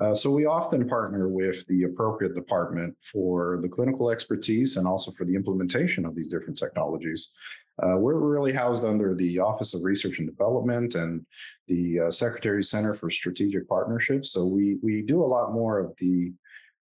uh, 0.00 0.14
so 0.14 0.30
we 0.30 0.46
often 0.46 0.88
partner 0.88 1.28
with 1.28 1.66
the 1.66 1.84
appropriate 1.84 2.34
department 2.34 2.96
for 3.12 3.58
the 3.62 3.68
clinical 3.68 4.10
expertise 4.10 4.76
and 4.76 4.86
also 4.86 5.10
for 5.12 5.24
the 5.24 5.34
implementation 5.34 6.04
of 6.04 6.14
these 6.14 6.28
different 6.28 6.58
technologies. 6.58 7.34
Uh, 7.82 7.96
we're 7.96 8.18
really 8.18 8.52
housed 8.52 8.84
under 8.84 9.14
the 9.14 9.38
Office 9.38 9.74
of 9.74 9.82
Research 9.82 10.18
and 10.18 10.28
Development 10.28 10.94
and 10.94 11.24
the 11.68 12.00
uh, 12.00 12.10
Secretary 12.10 12.62
Center 12.62 12.94
for 12.94 13.10
Strategic 13.10 13.68
Partnerships. 13.68 14.32
So 14.32 14.46
we 14.46 14.78
we 14.82 15.02
do 15.02 15.22
a 15.22 15.26
lot 15.26 15.52
more 15.52 15.78
of 15.78 15.92
the 15.98 16.32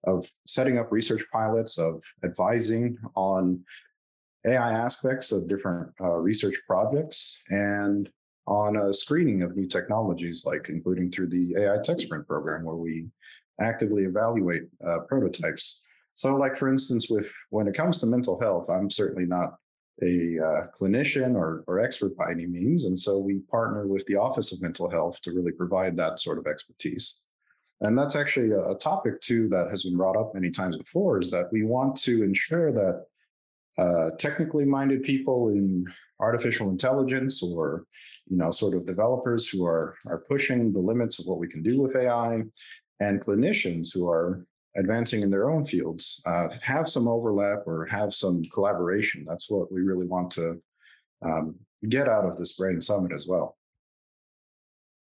of 0.05 0.25
setting 0.46 0.77
up 0.77 0.91
research 0.91 1.24
pilots, 1.34 1.77
of 1.77 2.01
advising 2.24 2.98
on 3.15 3.60
AI 4.46 4.72
aspects 4.74 5.32
of 5.32 5.48
different 5.48 5.90
uh, 6.02 6.12
research 6.18 6.56
projects 6.68 7.42
and 7.50 8.10
on 8.48 8.78
a 8.78 8.94
screening 8.94 9.42
of 9.42 9.56
new 9.56 9.66
technologies, 9.66 10.46
like 10.46 10.68
including 10.70 11.12
through 11.12 11.28
the 11.28 11.56
AI 11.58 11.78
Tech 11.84 12.00
Sprint 12.00 12.28
program, 12.28 12.64
where 12.64 12.75
we 12.75 13.08
actively 13.60 14.04
evaluate 14.04 14.64
uh, 14.86 15.00
prototypes. 15.08 15.82
So, 16.14 16.36
like 16.36 16.58
for 16.58 16.70
instance, 16.70 17.10
with 17.10 17.28
when 17.50 17.68
it 17.68 17.75
comes 17.75 18.00
to 18.00 18.06
mental 18.06 18.40
health, 18.40 18.70
I'm 18.70 18.90
certainly 18.90 19.25
not 19.25 19.56
a 20.04 20.38
uh, 20.40 20.68
clinician 20.80 21.36
or, 21.36 21.64
or 21.68 21.80
expert 21.80 22.16
by 22.18 22.32
any 22.32 22.46
means, 22.46 22.86
and 22.86 23.00
so 23.00 23.20
we 23.20 23.40
partner 23.52 23.88
with 23.88 24.06
the 24.06 24.16
Office 24.16 24.52
of 24.52 24.62
Mental 24.62 24.90
Health 24.90 25.22
to 25.22 25.32
really 25.32 25.54
provide 25.54 25.98
that 25.98 26.20
sort 26.20 26.38
of 26.38 26.48
expertise. 26.48 27.22
And 27.82 27.98
that's 27.98 28.16
actually 28.16 28.52
a, 28.52 28.72
a 28.72 28.78
topic 28.78 29.22
too 29.22 29.50
that 29.50 29.70
has 29.70 29.84
been 29.84 29.98
brought 29.98 30.18
up 30.18 30.34
many 30.34 30.52
times 30.52 30.78
before. 30.78 31.20
Is 31.20 31.32
that 31.32 31.50
we 31.52 31.64
want 31.64 31.96
to 31.98 32.24
ensure 32.24 32.72
that 32.72 33.06
uh, 33.77 34.12
technically 34.17 34.65
minded 34.65 35.03
people 35.03 35.50
in 35.50 35.86
artificial 36.20 36.70
intelligence 36.70 37.44
or 37.44 37.86
you 38.27 38.38
know 38.38 38.51
sort 38.51 38.75
of 38.75 38.86
developers 38.86 39.48
who 39.48 39.65
are 39.65 39.96
are 40.08 40.24
pushing 40.29 40.72
the 40.72 40.79
limits 40.79 41.20
of 41.20 41.25
what 41.25 41.39
we 41.39 41.48
can 41.48 41.62
do 41.62 41.82
with 41.82 41.96
ai 41.96 42.41
and 43.01 43.22
clinicians 43.22 43.94
who 43.94 44.10
are 44.10 44.46
advancing 44.77 45.22
in 45.22 45.32
their 45.32 45.50
own 45.50 45.65
fields 45.65 46.22
uh, 46.25 46.48
have 46.62 46.88
some 46.89 47.08
overlap 47.08 47.60
or 47.65 47.86
have 47.86 48.13
some 48.13 48.41
collaboration. 48.53 49.24
That's 49.27 49.50
what 49.50 49.72
we 49.72 49.82
really 49.82 50.05
want 50.05 50.32
to 50.32 50.62
um, 51.24 51.55
get 51.88 52.10
out 52.10 52.25
of 52.25 52.38
this 52.38 52.58
brain 52.58 52.82
summit 52.82 53.12
as 53.13 53.25
well 53.27 53.58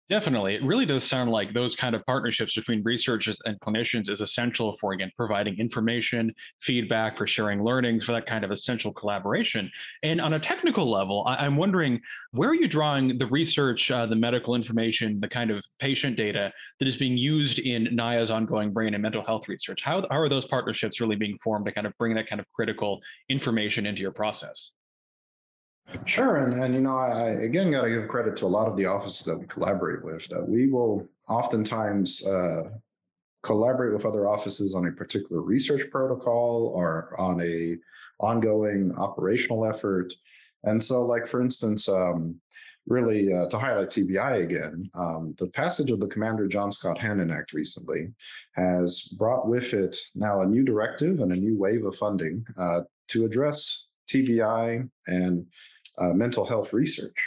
Definitely. 0.09 0.55
It 0.55 0.63
really 0.63 0.85
does 0.85 1.03
sound 1.03 1.31
like 1.31 1.53
those 1.53 1.75
kind 1.75 1.93
of 1.93 2.05
partnerships 2.05 2.55
between 2.55 2.81
researchers 2.81 3.37
and 3.43 3.59
clinicians 3.59 4.09
is 4.09 4.21
essential 4.21 4.77
for, 4.79 4.93
again, 4.93 5.11
providing 5.17 5.59
information, 5.59 6.33
feedback, 6.61 7.17
for 7.17 7.27
sharing 7.27 7.61
learnings, 7.61 8.05
for 8.05 8.13
that 8.13 8.25
kind 8.25 8.45
of 8.45 8.51
essential 8.51 8.93
collaboration. 8.93 9.69
And 10.03 10.21
on 10.21 10.31
a 10.31 10.39
technical 10.39 10.89
level, 10.89 11.25
I- 11.27 11.45
am 11.45 11.57
wondering 11.57 11.99
where 12.31 12.49
are 12.49 12.55
you 12.55 12.69
drawing 12.69 13.17
the 13.17 13.25
research, 13.27 13.91
uh, 13.91 14.05
the 14.05 14.15
medical 14.15 14.55
information, 14.55 15.19
the 15.19 15.27
kind 15.27 15.51
of 15.51 15.61
patient 15.79 16.15
data 16.15 16.53
that 16.79 16.87
is 16.87 16.95
being 16.95 17.17
used 17.17 17.59
in 17.59 17.83
NIA's 17.93 18.31
ongoing 18.31 18.71
brain 18.71 18.93
and 18.93 19.01
mental 19.03 19.25
health 19.25 19.49
research? 19.49 19.81
How, 19.81 20.07
how 20.09 20.19
are 20.19 20.29
those 20.29 20.45
partnerships 20.47 21.01
really 21.01 21.17
being 21.17 21.37
formed 21.43 21.65
to 21.65 21.73
kind 21.73 21.85
of 21.85 21.91
bring 21.97 22.15
that 22.15 22.29
kind 22.29 22.39
of 22.39 22.45
critical 22.53 23.01
information 23.27 23.85
into 23.85 24.03
your 24.03 24.13
process? 24.13 24.71
Sure, 26.05 26.37
and 26.37 26.53
and 26.53 26.73
you 26.73 26.81
know, 26.81 26.97
I, 26.97 27.09
I 27.09 27.29
again 27.43 27.71
got 27.71 27.83
to 27.83 27.89
give 27.89 28.07
credit 28.07 28.35
to 28.37 28.45
a 28.45 28.47
lot 28.47 28.67
of 28.67 28.75
the 28.75 28.85
offices 28.85 29.25
that 29.25 29.39
we 29.39 29.45
collaborate 29.47 30.03
with. 30.03 30.27
That 30.29 30.47
we 30.47 30.67
will 30.67 31.07
oftentimes 31.29 32.27
uh, 32.27 32.63
collaborate 33.43 33.93
with 33.93 34.05
other 34.05 34.27
offices 34.27 34.75
on 34.75 34.87
a 34.87 34.91
particular 34.91 35.41
research 35.41 35.89
protocol 35.89 36.71
or 36.75 37.15
on 37.17 37.41
a 37.41 37.77
ongoing 38.19 38.93
operational 38.97 39.65
effort. 39.65 40.13
And 40.63 40.83
so, 40.83 41.05
like 41.05 41.27
for 41.27 41.41
instance, 41.41 41.87
um, 41.87 42.35
really 42.87 43.33
uh, 43.33 43.47
to 43.49 43.57
highlight 43.57 43.89
TBI 43.89 44.43
again, 44.43 44.89
um, 44.95 45.35
the 45.39 45.47
passage 45.47 45.91
of 45.91 45.99
the 45.99 46.07
Commander 46.07 46.47
John 46.47 46.71
Scott 46.71 46.97
Hannon 46.97 47.31
Act 47.31 47.53
recently 47.53 48.09
has 48.53 49.13
brought 49.17 49.47
with 49.47 49.73
it 49.73 49.95
now 50.15 50.41
a 50.41 50.45
new 50.45 50.63
directive 50.63 51.19
and 51.19 51.31
a 51.31 51.35
new 51.35 51.57
wave 51.57 51.85
of 51.85 51.95
funding 51.95 52.45
uh, 52.57 52.81
to 53.09 53.25
address 53.25 53.89
TBI 54.09 54.89
and 55.07 55.45
uh, 55.97 56.13
mental 56.13 56.45
health 56.45 56.73
research. 56.73 57.17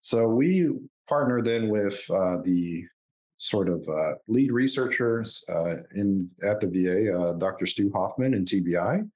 So 0.00 0.28
we 0.28 0.70
partner 1.08 1.42
then 1.42 1.68
with 1.68 2.02
uh, 2.10 2.38
the 2.42 2.84
sort 3.36 3.68
of 3.68 3.86
uh, 3.88 4.14
lead 4.28 4.52
researchers 4.52 5.44
uh, 5.48 5.76
in 5.94 6.30
at 6.44 6.60
the 6.60 6.66
VA, 6.66 7.18
uh, 7.18 7.32
Dr. 7.34 7.66
Stu 7.66 7.90
Hoffman 7.92 8.34
in 8.34 8.44
TBI, 8.44 9.08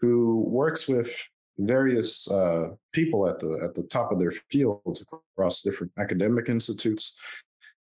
who 0.00 0.44
works 0.48 0.88
with 0.88 1.14
various 1.58 2.30
uh, 2.30 2.68
people 2.92 3.28
at 3.28 3.38
the 3.40 3.60
at 3.62 3.74
the 3.74 3.82
top 3.84 4.10
of 4.12 4.18
their 4.18 4.32
fields 4.50 5.04
across 5.36 5.62
different 5.62 5.92
academic 5.98 6.48
institutes 6.48 7.18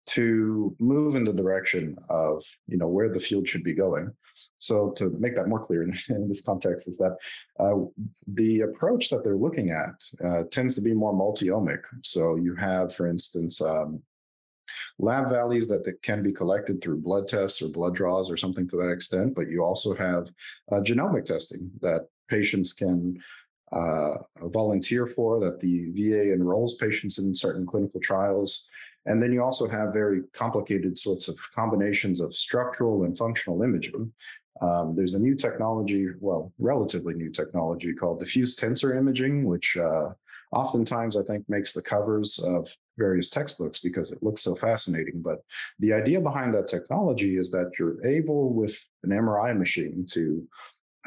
to 0.05 0.75
move 0.79 1.15
in 1.17 1.25
the 1.25 1.33
direction 1.33 1.97
of 2.09 2.43
you 2.69 2.77
know 2.77 2.89
where 2.89 3.13
the 3.13 3.21
field 3.21 3.49
should 3.49 3.65
be 3.65 3.75
going. 3.75 4.13
So 4.63 4.93
to 4.93 5.11
make 5.19 5.35
that 5.37 5.49
more 5.49 5.61
clear 5.61 5.83
in, 5.83 5.95
in 6.09 6.29
this 6.29 6.43
context 6.43 6.89
is 6.89 6.99
that 6.99 7.17
uh, 7.59 7.75
the 8.29 8.61
approach 8.61 9.11
that 9.11 9.25
they're 9.25 9.37
looking 9.37 9.71
at 9.71 10.05
uh, 10.25 10.45
tends 10.51 10.75
to 10.77 10.83
be 10.83 10.95
more 10.95 11.13
multi-omic. 11.13 11.83
So 12.03 12.37
you 12.37 12.55
have, 12.57 12.95
for 12.95 13.07
instance, 13.07 13.61
um, 13.61 14.01
lab 14.99 15.29
values 15.29 15.69
that 15.69 15.85
can 16.03 16.23
be 16.23 16.33
collected 16.33 16.81
through 16.81 17.01
blood 17.01 17.29
tests 17.29 17.61
or 17.61 17.69
blood 17.69 17.95
draws 17.95 18.31
or 18.31 18.37
something 18.37 18.67
to 18.69 18.77
that 18.77 18.91
extent, 18.91 19.35
but 19.35 19.49
you 19.49 19.63
also 19.63 19.95
have 19.95 20.31
uh, 20.71 20.77
genomic 20.77 21.25
testing 21.25 21.71
that 21.81 22.09
patients 22.29 22.73
can 22.73 23.21
uh, 23.73 24.15
volunteer 24.45 25.07
for, 25.07 25.41
that 25.41 25.61
the 25.61 25.91
VA 25.91 26.33
enrolls 26.33 26.77
patients 26.77 27.19
in 27.19 27.35
certain 27.35 27.67
clinical 27.67 28.01
trials. 28.01 28.69
And 29.07 29.21
then 29.21 29.33
you 29.33 29.43
also 29.43 29.69
have 29.69 29.93
very 29.93 30.23
complicated 30.33 30.97
sorts 30.97 31.27
of 31.29 31.37
combinations 31.55 32.21
of 32.21 32.35
structural 32.35 33.05
and 33.05 33.19
functional 33.19 33.63
imaging. 33.63 34.13
Um, 34.61 34.95
there's 34.95 35.15
a 35.15 35.23
new 35.23 35.35
technology, 35.35 36.09
well, 36.21 36.53
relatively 36.59 37.15
new 37.15 37.31
technology 37.31 37.95
called 37.95 38.21
diffuse 38.21 38.57
tensor 38.57 38.97
imaging, 38.97 39.45
which 39.45 39.77
uh, 39.77 40.11
oftentimes 40.53 41.17
I 41.17 41.23
think 41.23 41.45
makes 41.49 41.73
the 41.73 41.83
covers 41.83 42.39
of 42.39 42.69
various 42.99 43.31
textbooks 43.31 43.79
because 43.79 44.13
it 44.13 44.23
looks 44.23 44.43
so 44.43 44.55
fascinating. 44.55 45.23
But 45.23 45.39
the 45.79 45.93
idea 45.93 46.21
behind 46.21 46.55
that 46.55 46.69
technology 46.69 47.37
is 47.37 47.51
that 47.53 47.73
you're 47.79 48.05
able, 48.07 48.53
with 48.53 48.79
an 49.03 49.11
MRI 49.11 49.57
machine, 49.57 50.05
to 50.11 50.47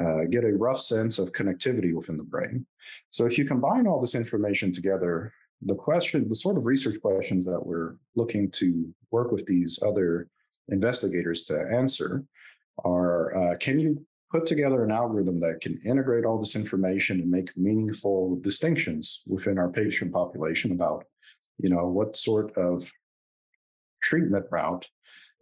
uh, 0.00 0.24
get 0.30 0.44
a 0.44 0.52
rough 0.52 0.80
sense 0.80 1.18
of 1.18 1.32
connectivity 1.32 1.94
within 1.94 2.16
the 2.16 2.24
brain. 2.24 2.66
So 3.10 3.26
if 3.26 3.38
you 3.38 3.44
combine 3.44 3.86
all 3.86 4.00
this 4.00 4.14
information 4.14 4.70
together, 4.72 5.32
the 5.62 5.74
question, 5.74 6.28
the 6.28 6.34
sort 6.34 6.58
of 6.58 6.66
research 6.66 7.00
questions 7.00 7.46
that 7.46 7.64
we're 7.64 7.96
looking 8.14 8.50
to 8.52 8.92
work 9.10 9.32
with 9.32 9.46
these 9.46 9.80
other 9.86 10.28
investigators 10.68 11.44
to 11.44 11.68
answer 11.72 12.24
are 12.84 13.36
uh, 13.36 13.56
can 13.56 13.78
you 13.78 14.04
put 14.30 14.46
together 14.46 14.84
an 14.84 14.90
algorithm 14.90 15.40
that 15.40 15.60
can 15.60 15.78
integrate 15.84 16.24
all 16.24 16.38
this 16.38 16.56
information 16.56 17.20
and 17.20 17.30
make 17.30 17.56
meaningful 17.56 18.36
distinctions 18.40 19.22
within 19.28 19.58
our 19.58 19.68
patient 19.68 20.12
population 20.12 20.72
about 20.72 21.04
you 21.58 21.70
know 21.70 21.86
what 21.88 22.16
sort 22.16 22.56
of 22.56 22.90
treatment 24.02 24.46
route 24.50 24.86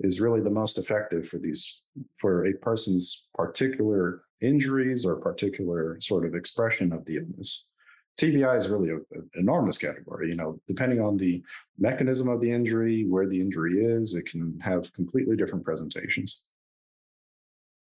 is 0.00 0.20
really 0.20 0.40
the 0.40 0.50
most 0.50 0.78
effective 0.78 1.26
for 1.28 1.38
these 1.38 1.82
for 2.18 2.46
a 2.46 2.52
person's 2.54 3.30
particular 3.34 4.22
injuries 4.40 5.06
or 5.06 5.20
particular 5.20 5.98
sort 6.00 6.26
of 6.26 6.34
expression 6.34 6.92
of 6.92 7.04
the 7.04 7.16
illness 7.16 7.70
TBI 8.18 8.56
is 8.56 8.68
really 8.68 8.90
an 8.90 9.28
enormous 9.34 9.78
category. 9.78 10.28
You 10.28 10.36
know, 10.36 10.60
depending 10.68 11.00
on 11.00 11.16
the 11.16 11.42
mechanism 11.78 12.28
of 12.28 12.40
the 12.40 12.50
injury, 12.50 13.06
where 13.08 13.26
the 13.26 13.40
injury 13.40 13.84
is, 13.84 14.14
it 14.14 14.26
can 14.26 14.58
have 14.60 14.92
completely 14.92 15.36
different 15.36 15.64
presentations. 15.64 16.46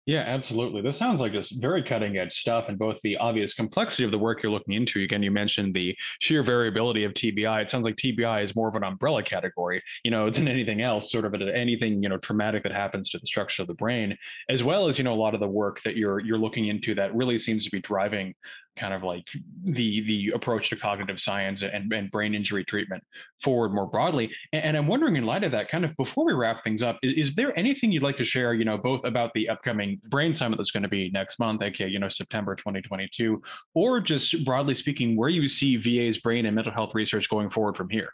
Yeah, 0.06 0.20
absolutely. 0.20 0.82
This 0.82 0.96
sounds 0.98 1.20
like 1.20 1.32
just 1.32 1.60
very 1.60 1.82
cutting 1.82 2.16
edge 2.16 2.32
stuff 2.32 2.66
and 2.68 2.78
both 2.78 2.96
the 3.02 3.16
obvious 3.16 3.54
complexity 3.54 4.04
of 4.04 4.12
the 4.12 4.18
work 4.18 4.40
you're 4.40 4.52
looking 4.52 4.74
into. 4.74 5.02
Again, 5.02 5.20
you 5.20 5.32
mentioned 5.32 5.74
the 5.74 5.96
sheer 6.20 6.44
variability 6.44 7.02
of 7.02 7.12
TBI. 7.12 7.62
It 7.62 7.70
sounds 7.70 7.84
like 7.84 7.96
TBI 7.96 8.44
is 8.44 8.54
more 8.54 8.68
of 8.68 8.76
an 8.76 8.84
umbrella 8.84 9.24
category, 9.24 9.82
you 10.04 10.12
know, 10.12 10.30
than 10.36 10.46
anything 10.46 10.80
else, 10.80 11.10
sort 11.10 11.24
of 11.24 11.34
anything, 11.34 12.04
you 12.04 12.08
know, 12.08 12.18
traumatic 12.18 12.62
that 12.62 12.70
happens 12.72 13.10
to 13.10 13.18
the 13.18 13.26
structure 13.26 13.62
of 13.62 13.68
the 13.68 13.74
brain, 13.74 14.16
as 14.48 14.62
well 14.62 14.86
as, 14.86 14.96
you 14.96 15.02
know, 15.02 15.12
a 15.12 15.16
lot 15.16 15.34
of 15.34 15.40
the 15.40 15.48
work 15.48 15.82
that 15.82 15.96
you're 15.96 16.20
you're 16.20 16.38
looking 16.38 16.68
into 16.68 16.94
that 16.94 17.12
really 17.12 17.36
seems 17.36 17.64
to 17.64 17.70
be 17.70 17.80
driving 17.80 18.32
kind 18.76 18.94
of 18.94 19.02
like 19.02 19.24
the 19.64 20.02
the 20.06 20.32
approach 20.34 20.70
to 20.70 20.76
cognitive 20.76 21.20
science 21.20 21.62
and, 21.62 21.92
and 21.92 22.10
brain 22.10 22.34
injury 22.34 22.64
treatment 22.64 23.02
forward 23.42 23.72
more 23.72 23.86
broadly. 23.86 24.30
And, 24.52 24.64
and, 24.64 24.76
I'm 24.76 24.86
wondering, 24.86 25.16
in 25.16 25.24
light 25.24 25.44
of 25.44 25.52
that, 25.52 25.68
kind 25.68 25.84
of 25.84 25.96
before 25.96 26.24
we 26.24 26.32
wrap 26.32 26.62
things 26.64 26.82
up, 26.82 26.98
is, 27.02 27.28
is, 27.28 27.34
there 27.34 27.58
anything 27.58 27.90
you'd 27.90 28.02
like 28.02 28.16
to 28.18 28.24
share? 28.24 28.54
You 28.54 28.64
know, 28.64 28.78
both 28.78 29.04
about 29.04 29.32
the 29.34 29.48
upcoming 29.48 30.00
Brain 30.08 30.34
Summit 30.34 30.56
that's 30.56 30.70
going 30.70 30.82
to 30.82 30.88
be 30.88 31.10
next 31.10 31.38
month, 31.38 31.62
aka 31.62 31.88
you 31.88 31.98
know 31.98 32.08
September 32.08 32.54
2022, 32.54 33.40
or 33.74 34.00
just 34.00 34.44
broadly 34.44 34.74
speaking, 34.74 35.16
where 35.16 35.28
you 35.28 35.48
see 35.48 35.76
VA's 35.76 36.18
brain 36.18 36.46
and 36.46 36.54
mental 36.54 36.72
health 36.72 36.94
research 36.94 37.28
going 37.28 37.50
forward 37.50 37.76
from 37.76 37.88
here. 37.88 38.12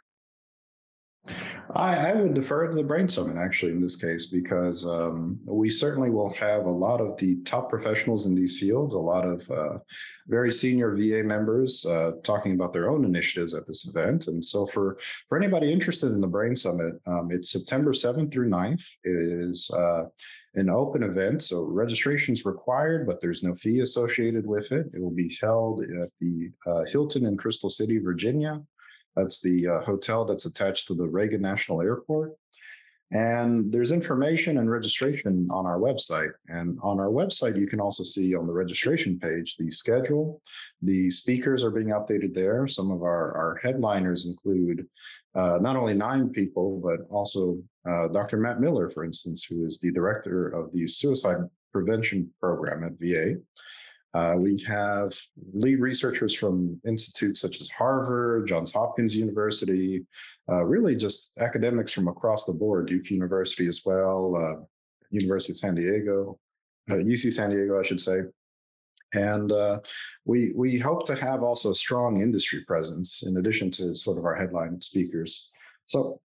I, 1.71 1.95
I, 1.95 2.13
would 2.13 2.33
defer 2.33 2.67
to 2.67 2.75
the 2.75 2.83
Brain 2.83 3.07
Summit 3.07 3.37
actually 3.37 3.71
in 3.71 3.81
this 3.81 3.95
case 3.95 4.27
because 4.27 4.87
um, 4.87 5.39
we 5.45 5.69
certainly 5.69 6.09
will 6.09 6.33
have 6.33 6.65
a 6.65 6.71
lot 6.71 7.01
of 7.01 7.17
the 7.17 7.41
top 7.43 7.69
professionals 7.69 8.25
in 8.25 8.35
these 8.35 8.59
fields, 8.59 8.93
a 8.93 8.99
lot 8.99 9.25
of 9.25 9.49
uh, 9.49 9.77
very 10.27 10.51
senior 10.51 10.95
VA 10.95 11.23
members 11.23 11.85
uh, 11.85 12.11
talking 12.23 12.53
about 12.53 12.73
their 12.73 12.89
own 12.89 13.05
initiatives 13.05 13.53
at 13.53 13.67
this 13.67 13.87
event. 13.87 14.27
And 14.27 14.43
so 14.43 14.67
for 14.67 14.97
for 15.29 15.37
anybody 15.37 15.71
interested 15.71 16.11
in 16.11 16.21
the 16.21 16.27
Brain 16.27 16.55
Summit, 16.55 16.95
um, 17.07 17.29
it's 17.31 17.51
September 17.51 17.93
7th 17.93 18.31
through 18.31 18.49
9th. 18.49 18.83
It 19.03 19.47
is 19.47 19.71
uh, 19.71 20.05
an 20.55 20.69
open 20.69 21.03
event, 21.03 21.41
so 21.41 21.65
registration 21.65 22.33
is 22.33 22.45
required, 22.45 23.07
but 23.07 23.19
there's 23.19 23.41
no 23.41 23.55
fee 23.55 23.79
associated 23.79 24.45
with 24.45 24.71
it. 24.71 24.87
It 24.93 25.01
will 25.01 25.11
be 25.11 25.35
held 25.41 25.81
at 25.81 26.09
the 26.19 26.51
uh, 26.67 26.83
Hilton 26.91 27.25
in 27.25 27.37
Crystal 27.37 27.69
City, 27.69 27.97
Virginia. 27.97 28.61
That's 29.15 29.41
the 29.41 29.67
uh, 29.67 29.81
hotel 29.81 30.25
that's 30.25 30.45
attached 30.45 30.87
to 30.87 30.95
the 30.95 31.07
Reagan 31.07 31.41
National 31.41 31.81
Airport. 31.81 32.33
And 33.13 33.71
there's 33.71 33.91
information 33.91 34.57
and 34.57 34.69
registration 34.69 35.47
on 35.51 35.67
our 35.67 35.77
website. 35.77 36.31
And 36.47 36.79
on 36.81 36.99
our 36.99 37.09
website, 37.09 37.59
you 37.59 37.67
can 37.67 37.79
also 37.79 38.01
see 38.01 38.35
on 38.35 38.47
the 38.47 38.53
registration 38.53 39.19
page 39.19 39.55
the 39.55 39.69
schedule. 39.69 40.41
The 40.81 41.11
speakers 41.11 41.63
are 41.63 41.69
being 41.69 41.89
updated 41.89 42.33
there. 42.33 42.67
Some 42.67 42.89
of 42.89 43.03
our, 43.03 43.37
our 43.37 43.59
headliners 43.61 44.27
include 44.27 44.87
uh, 45.35 45.59
not 45.61 45.75
only 45.75 45.93
nine 45.93 46.29
people, 46.29 46.81
but 46.83 47.05
also 47.13 47.59
uh, 47.87 48.07
Dr. 48.07 48.37
Matt 48.37 48.59
Miller, 48.59 48.89
for 48.89 49.03
instance, 49.03 49.43
who 49.43 49.63
is 49.63 49.79
the 49.79 49.91
director 49.91 50.47
of 50.49 50.71
the 50.73 50.87
suicide 50.87 51.37
prevention 51.71 52.31
program 52.39 52.83
at 52.83 52.93
VA. 52.99 53.35
Uh, 54.13 54.35
we 54.37 54.61
have 54.67 55.11
lead 55.53 55.79
researchers 55.79 56.35
from 56.35 56.79
institutes 56.85 57.41
such 57.41 57.59
as 57.59 57.69
Harvard, 57.69 58.47
Johns 58.47 58.71
Hopkins 58.71 59.15
University, 59.15 60.05
uh, 60.51 60.63
really 60.63 60.95
just 60.95 61.37
academics 61.39 61.91
from 61.91 62.07
across 62.07 62.45
the 62.45 62.53
board, 62.53 62.87
Duke 62.87 63.09
University 63.09 63.67
as 63.67 63.81
well, 63.85 64.35
uh, 64.35 64.63
University 65.09 65.53
of 65.53 65.57
San 65.57 65.75
Diego, 65.75 66.37
UC 66.89 67.27
uh, 67.27 67.31
San 67.31 67.49
Diego, 67.49 67.79
I 67.79 67.83
should 67.83 67.99
say. 67.99 68.21
And 69.13 69.51
uh, 69.51 69.79
we 70.25 70.53
we 70.55 70.79
hope 70.79 71.05
to 71.05 71.15
have 71.15 71.43
also 71.43 71.71
strong 71.71 72.21
industry 72.21 72.63
presence 72.65 73.23
in 73.23 73.37
addition 73.37 73.69
to 73.71 73.93
sort 73.93 74.17
of 74.17 74.25
our 74.25 74.35
headline 74.35 74.81
speakers. 74.81 75.51
So 75.85 76.19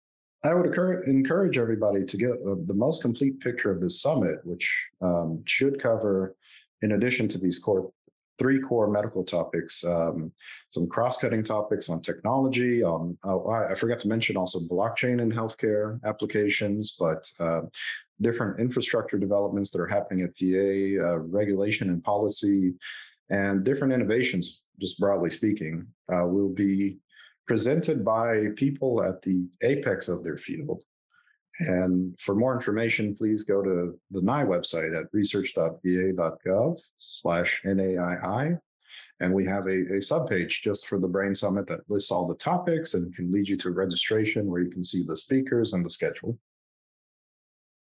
I 0.44 0.54
would 0.54 0.66
encourage 1.06 1.58
everybody 1.58 2.04
to 2.04 2.16
get 2.16 2.42
the 2.42 2.74
most 2.74 3.02
complete 3.02 3.40
picture 3.40 3.72
of 3.72 3.80
this 3.80 4.00
summit, 4.00 4.38
which 4.44 4.70
um, 5.00 5.42
should 5.46 5.82
cover 5.82 6.36
in 6.82 6.92
addition 6.92 7.28
to 7.28 7.38
these 7.38 7.58
core 7.58 7.90
three 8.38 8.60
core 8.60 8.88
medical 8.88 9.24
topics, 9.24 9.84
um, 9.84 10.32
some 10.68 10.86
cross-cutting 10.88 11.42
topics 11.42 11.88
on 11.88 12.02
technology. 12.02 12.82
On 12.82 13.16
oh, 13.24 13.48
I 13.48 13.74
forgot 13.74 13.98
to 14.00 14.08
mention 14.08 14.36
also 14.36 14.60
blockchain 14.70 15.20
in 15.20 15.32
healthcare 15.32 16.02
applications, 16.04 16.96
but 16.98 17.30
uh, 17.40 17.62
different 18.20 18.60
infrastructure 18.60 19.18
developments 19.18 19.70
that 19.70 19.80
are 19.80 19.86
happening 19.86 20.24
at 20.24 20.38
VA, 20.38 21.02
uh, 21.02 21.18
regulation 21.18 21.90
and 21.90 22.02
policy, 22.02 22.74
and 23.30 23.64
different 23.64 23.92
innovations. 23.92 24.62
Just 24.78 25.00
broadly 25.00 25.30
speaking, 25.30 25.86
uh, 26.12 26.26
will 26.26 26.50
be 26.50 26.98
presented 27.46 28.04
by 28.04 28.48
people 28.56 29.02
at 29.02 29.22
the 29.22 29.48
apex 29.62 30.08
of 30.08 30.22
their 30.24 30.36
field. 30.36 30.82
And 31.60 32.18
for 32.20 32.34
more 32.34 32.54
information, 32.54 33.14
please 33.14 33.44
go 33.44 33.62
to 33.62 33.98
the 34.10 34.22
NIE 34.22 34.44
website 34.44 34.98
at 34.98 35.06
research.va.gov 35.12 36.80
slash 36.96 37.60
NAII. 37.64 38.58
And 39.20 39.32
we 39.32 39.46
have 39.46 39.66
a, 39.66 39.70
a 39.70 39.98
subpage 39.98 40.62
just 40.62 40.86
for 40.86 40.98
the 40.98 41.08
Brain 41.08 41.34
Summit 41.34 41.66
that 41.68 41.88
lists 41.88 42.10
all 42.10 42.28
the 42.28 42.34
topics 42.34 42.94
and 42.94 43.14
can 43.14 43.32
lead 43.32 43.48
you 43.48 43.56
to 43.56 43.70
registration 43.70 44.46
where 44.46 44.60
you 44.60 44.70
can 44.70 44.84
see 44.84 45.04
the 45.06 45.16
speakers 45.16 45.72
and 45.72 45.84
the 45.84 45.90
schedule. 45.90 46.38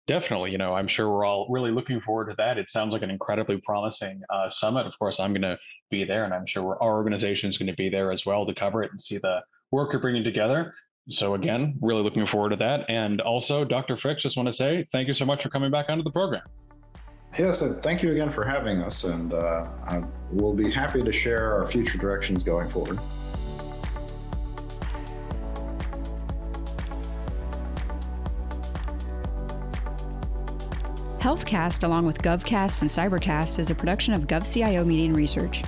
Definitely. 0.06 0.52
You 0.52 0.58
know, 0.58 0.74
I'm 0.74 0.86
sure 0.86 1.10
we're 1.10 1.24
all 1.24 1.46
really 1.48 1.70
looking 1.70 2.00
forward 2.00 2.28
to 2.28 2.36
that. 2.36 2.58
It 2.58 2.68
sounds 2.68 2.92
like 2.92 3.02
an 3.02 3.10
incredibly 3.10 3.56
promising 3.64 4.20
uh, 4.28 4.50
summit. 4.50 4.86
Of 4.86 4.92
course, 4.98 5.18
I'm 5.18 5.32
going 5.32 5.42
to 5.42 5.58
be 5.90 6.04
there, 6.04 6.24
and 6.24 6.34
I'm 6.34 6.46
sure 6.46 6.76
our 6.80 6.94
organization 6.94 7.48
is 7.48 7.56
going 7.56 7.68
to 7.68 7.74
be 7.74 7.88
there 7.88 8.12
as 8.12 8.26
well 8.26 8.44
to 8.44 8.54
cover 8.54 8.82
it 8.82 8.90
and 8.90 9.00
see 9.00 9.16
the 9.16 9.40
work 9.70 9.92
you're 9.92 10.02
bringing 10.02 10.22
together. 10.22 10.74
So 11.08 11.34
again, 11.34 11.78
really 11.82 12.02
looking 12.02 12.26
forward 12.26 12.50
to 12.50 12.56
that. 12.56 12.86
And 12.88 13.20
also, 13.20 13.64
Dr. 13.64 13.96
Fricks, 13.96 14.20
just 14.20 14.36
want 14.36 14.46
to 14.46 14.52
say 14.52 14.86
thank 14.90 15.06
you 15.06 15.12
so 15.14 15.24
much 15.24 15.42
for 15.42 15.50
coming 15.50 15.70
back 15.70 15.86
onto 15.88 16.02
the 16.02 16.10
program. 16.10 16.42
Yes, 17.38 17.62
thank 17.82 18.02
you 18.02 18.12
again 18.12 18.30
for 18.30 18.44
having 18.44 18.80
us, 18.80 19.04
and 19.04 19.34
uh, 19.34 19.66
I 19.84 20.04
will 20.30 20.54
be 20.54 20.70
happy 20.70 21.02
to 21.02 21.10
share 21.10 21.52
our 21.52 21.66
future 21.66 21.98
directions 21.98 22.44
going 22.44 22.70
forward. 22.70 22.98
HealthCast, 31.18 31.84
along 31.84 32.06
with 32.06 32.18
GovCast 32.18 32.82
and 32.82 32.90
Cybercast, 32.90 33.58
is 33.58 33.70
a 33.70 33.74
production 33.74 34.14
of 34.14 34.28
GovCIO 34.28 34.86
Media 34.86 35.06
and 35.06 35.16
Research. 35.16 35.64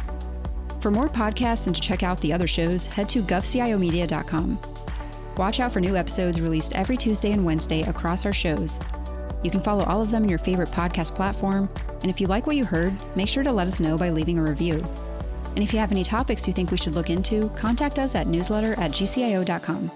For 0.81 0.90
more 0.90 1.09
podcasts 1.09 1.66
and 1.66 1.75
to 1.75 1.81
check 1.81 2.03
out 2.05 2.20
the 2.20 2.33
other 2.33 2.46
shows, 2.46 2.87
head 2.87 3.09
to 3.09 3.22
govciomedia.com. 3.22 4.59
Watch 5.37 5.61
out 5.61 5.72
for 5.72 5.81
new 5.81 5.96
episodes 5.96 6.40
released 6.40 6.75
every 6.75 6.96
Tuesday 6.96 7.33
and 7.33 7.44
Wednesday 7.44 7.83
across 7.83 8.25
our 8.25 8.33
shows. 8.33 8.81
You 9.42 9.51
can 9.51 9.61
follow 9.61 9.85
all 9.85 10.01
of 10.01 10.11
them 10.11 10.22
in 10.22 10.31
your 10.31 10.38
favorite 10.38 10.70
podcast 10.70 11.14
platform, 11.14 11.68
and 12.01 12.11
if 12.11 12.20
you 12.20 12.27
like 12.27 12.46
what 12.46 12.57
you 12.57 12.64
heard, 12.64 12.94
make 13.16 13.29
sure 13.29 13.44
to 13.44 13.53
let 13.53 13.66
us 13.66 13.81
know 13.81 13.99
by 13.99 14.09
leaving 14.09 14.38
a 14.38 14.42
review. 14.42 14.85
And 15.55 15.62
if 15.62 15.72
you 15.72 15.79
have 15.79 15.92
any 15.92 16.05
topics 16.05 16.46
you 16.46 16.55
think 16.55 16.70
we 16.70 16.79
should 16.79 16.94
look 16.94 17.11
into, 17.11 17.49
contact 17.51 17.99
us 17.99 18.14
at 18.14 18.27
newsletter 18.27 18.72
at 18.79 18.92
gcio.com. 18.92 19.90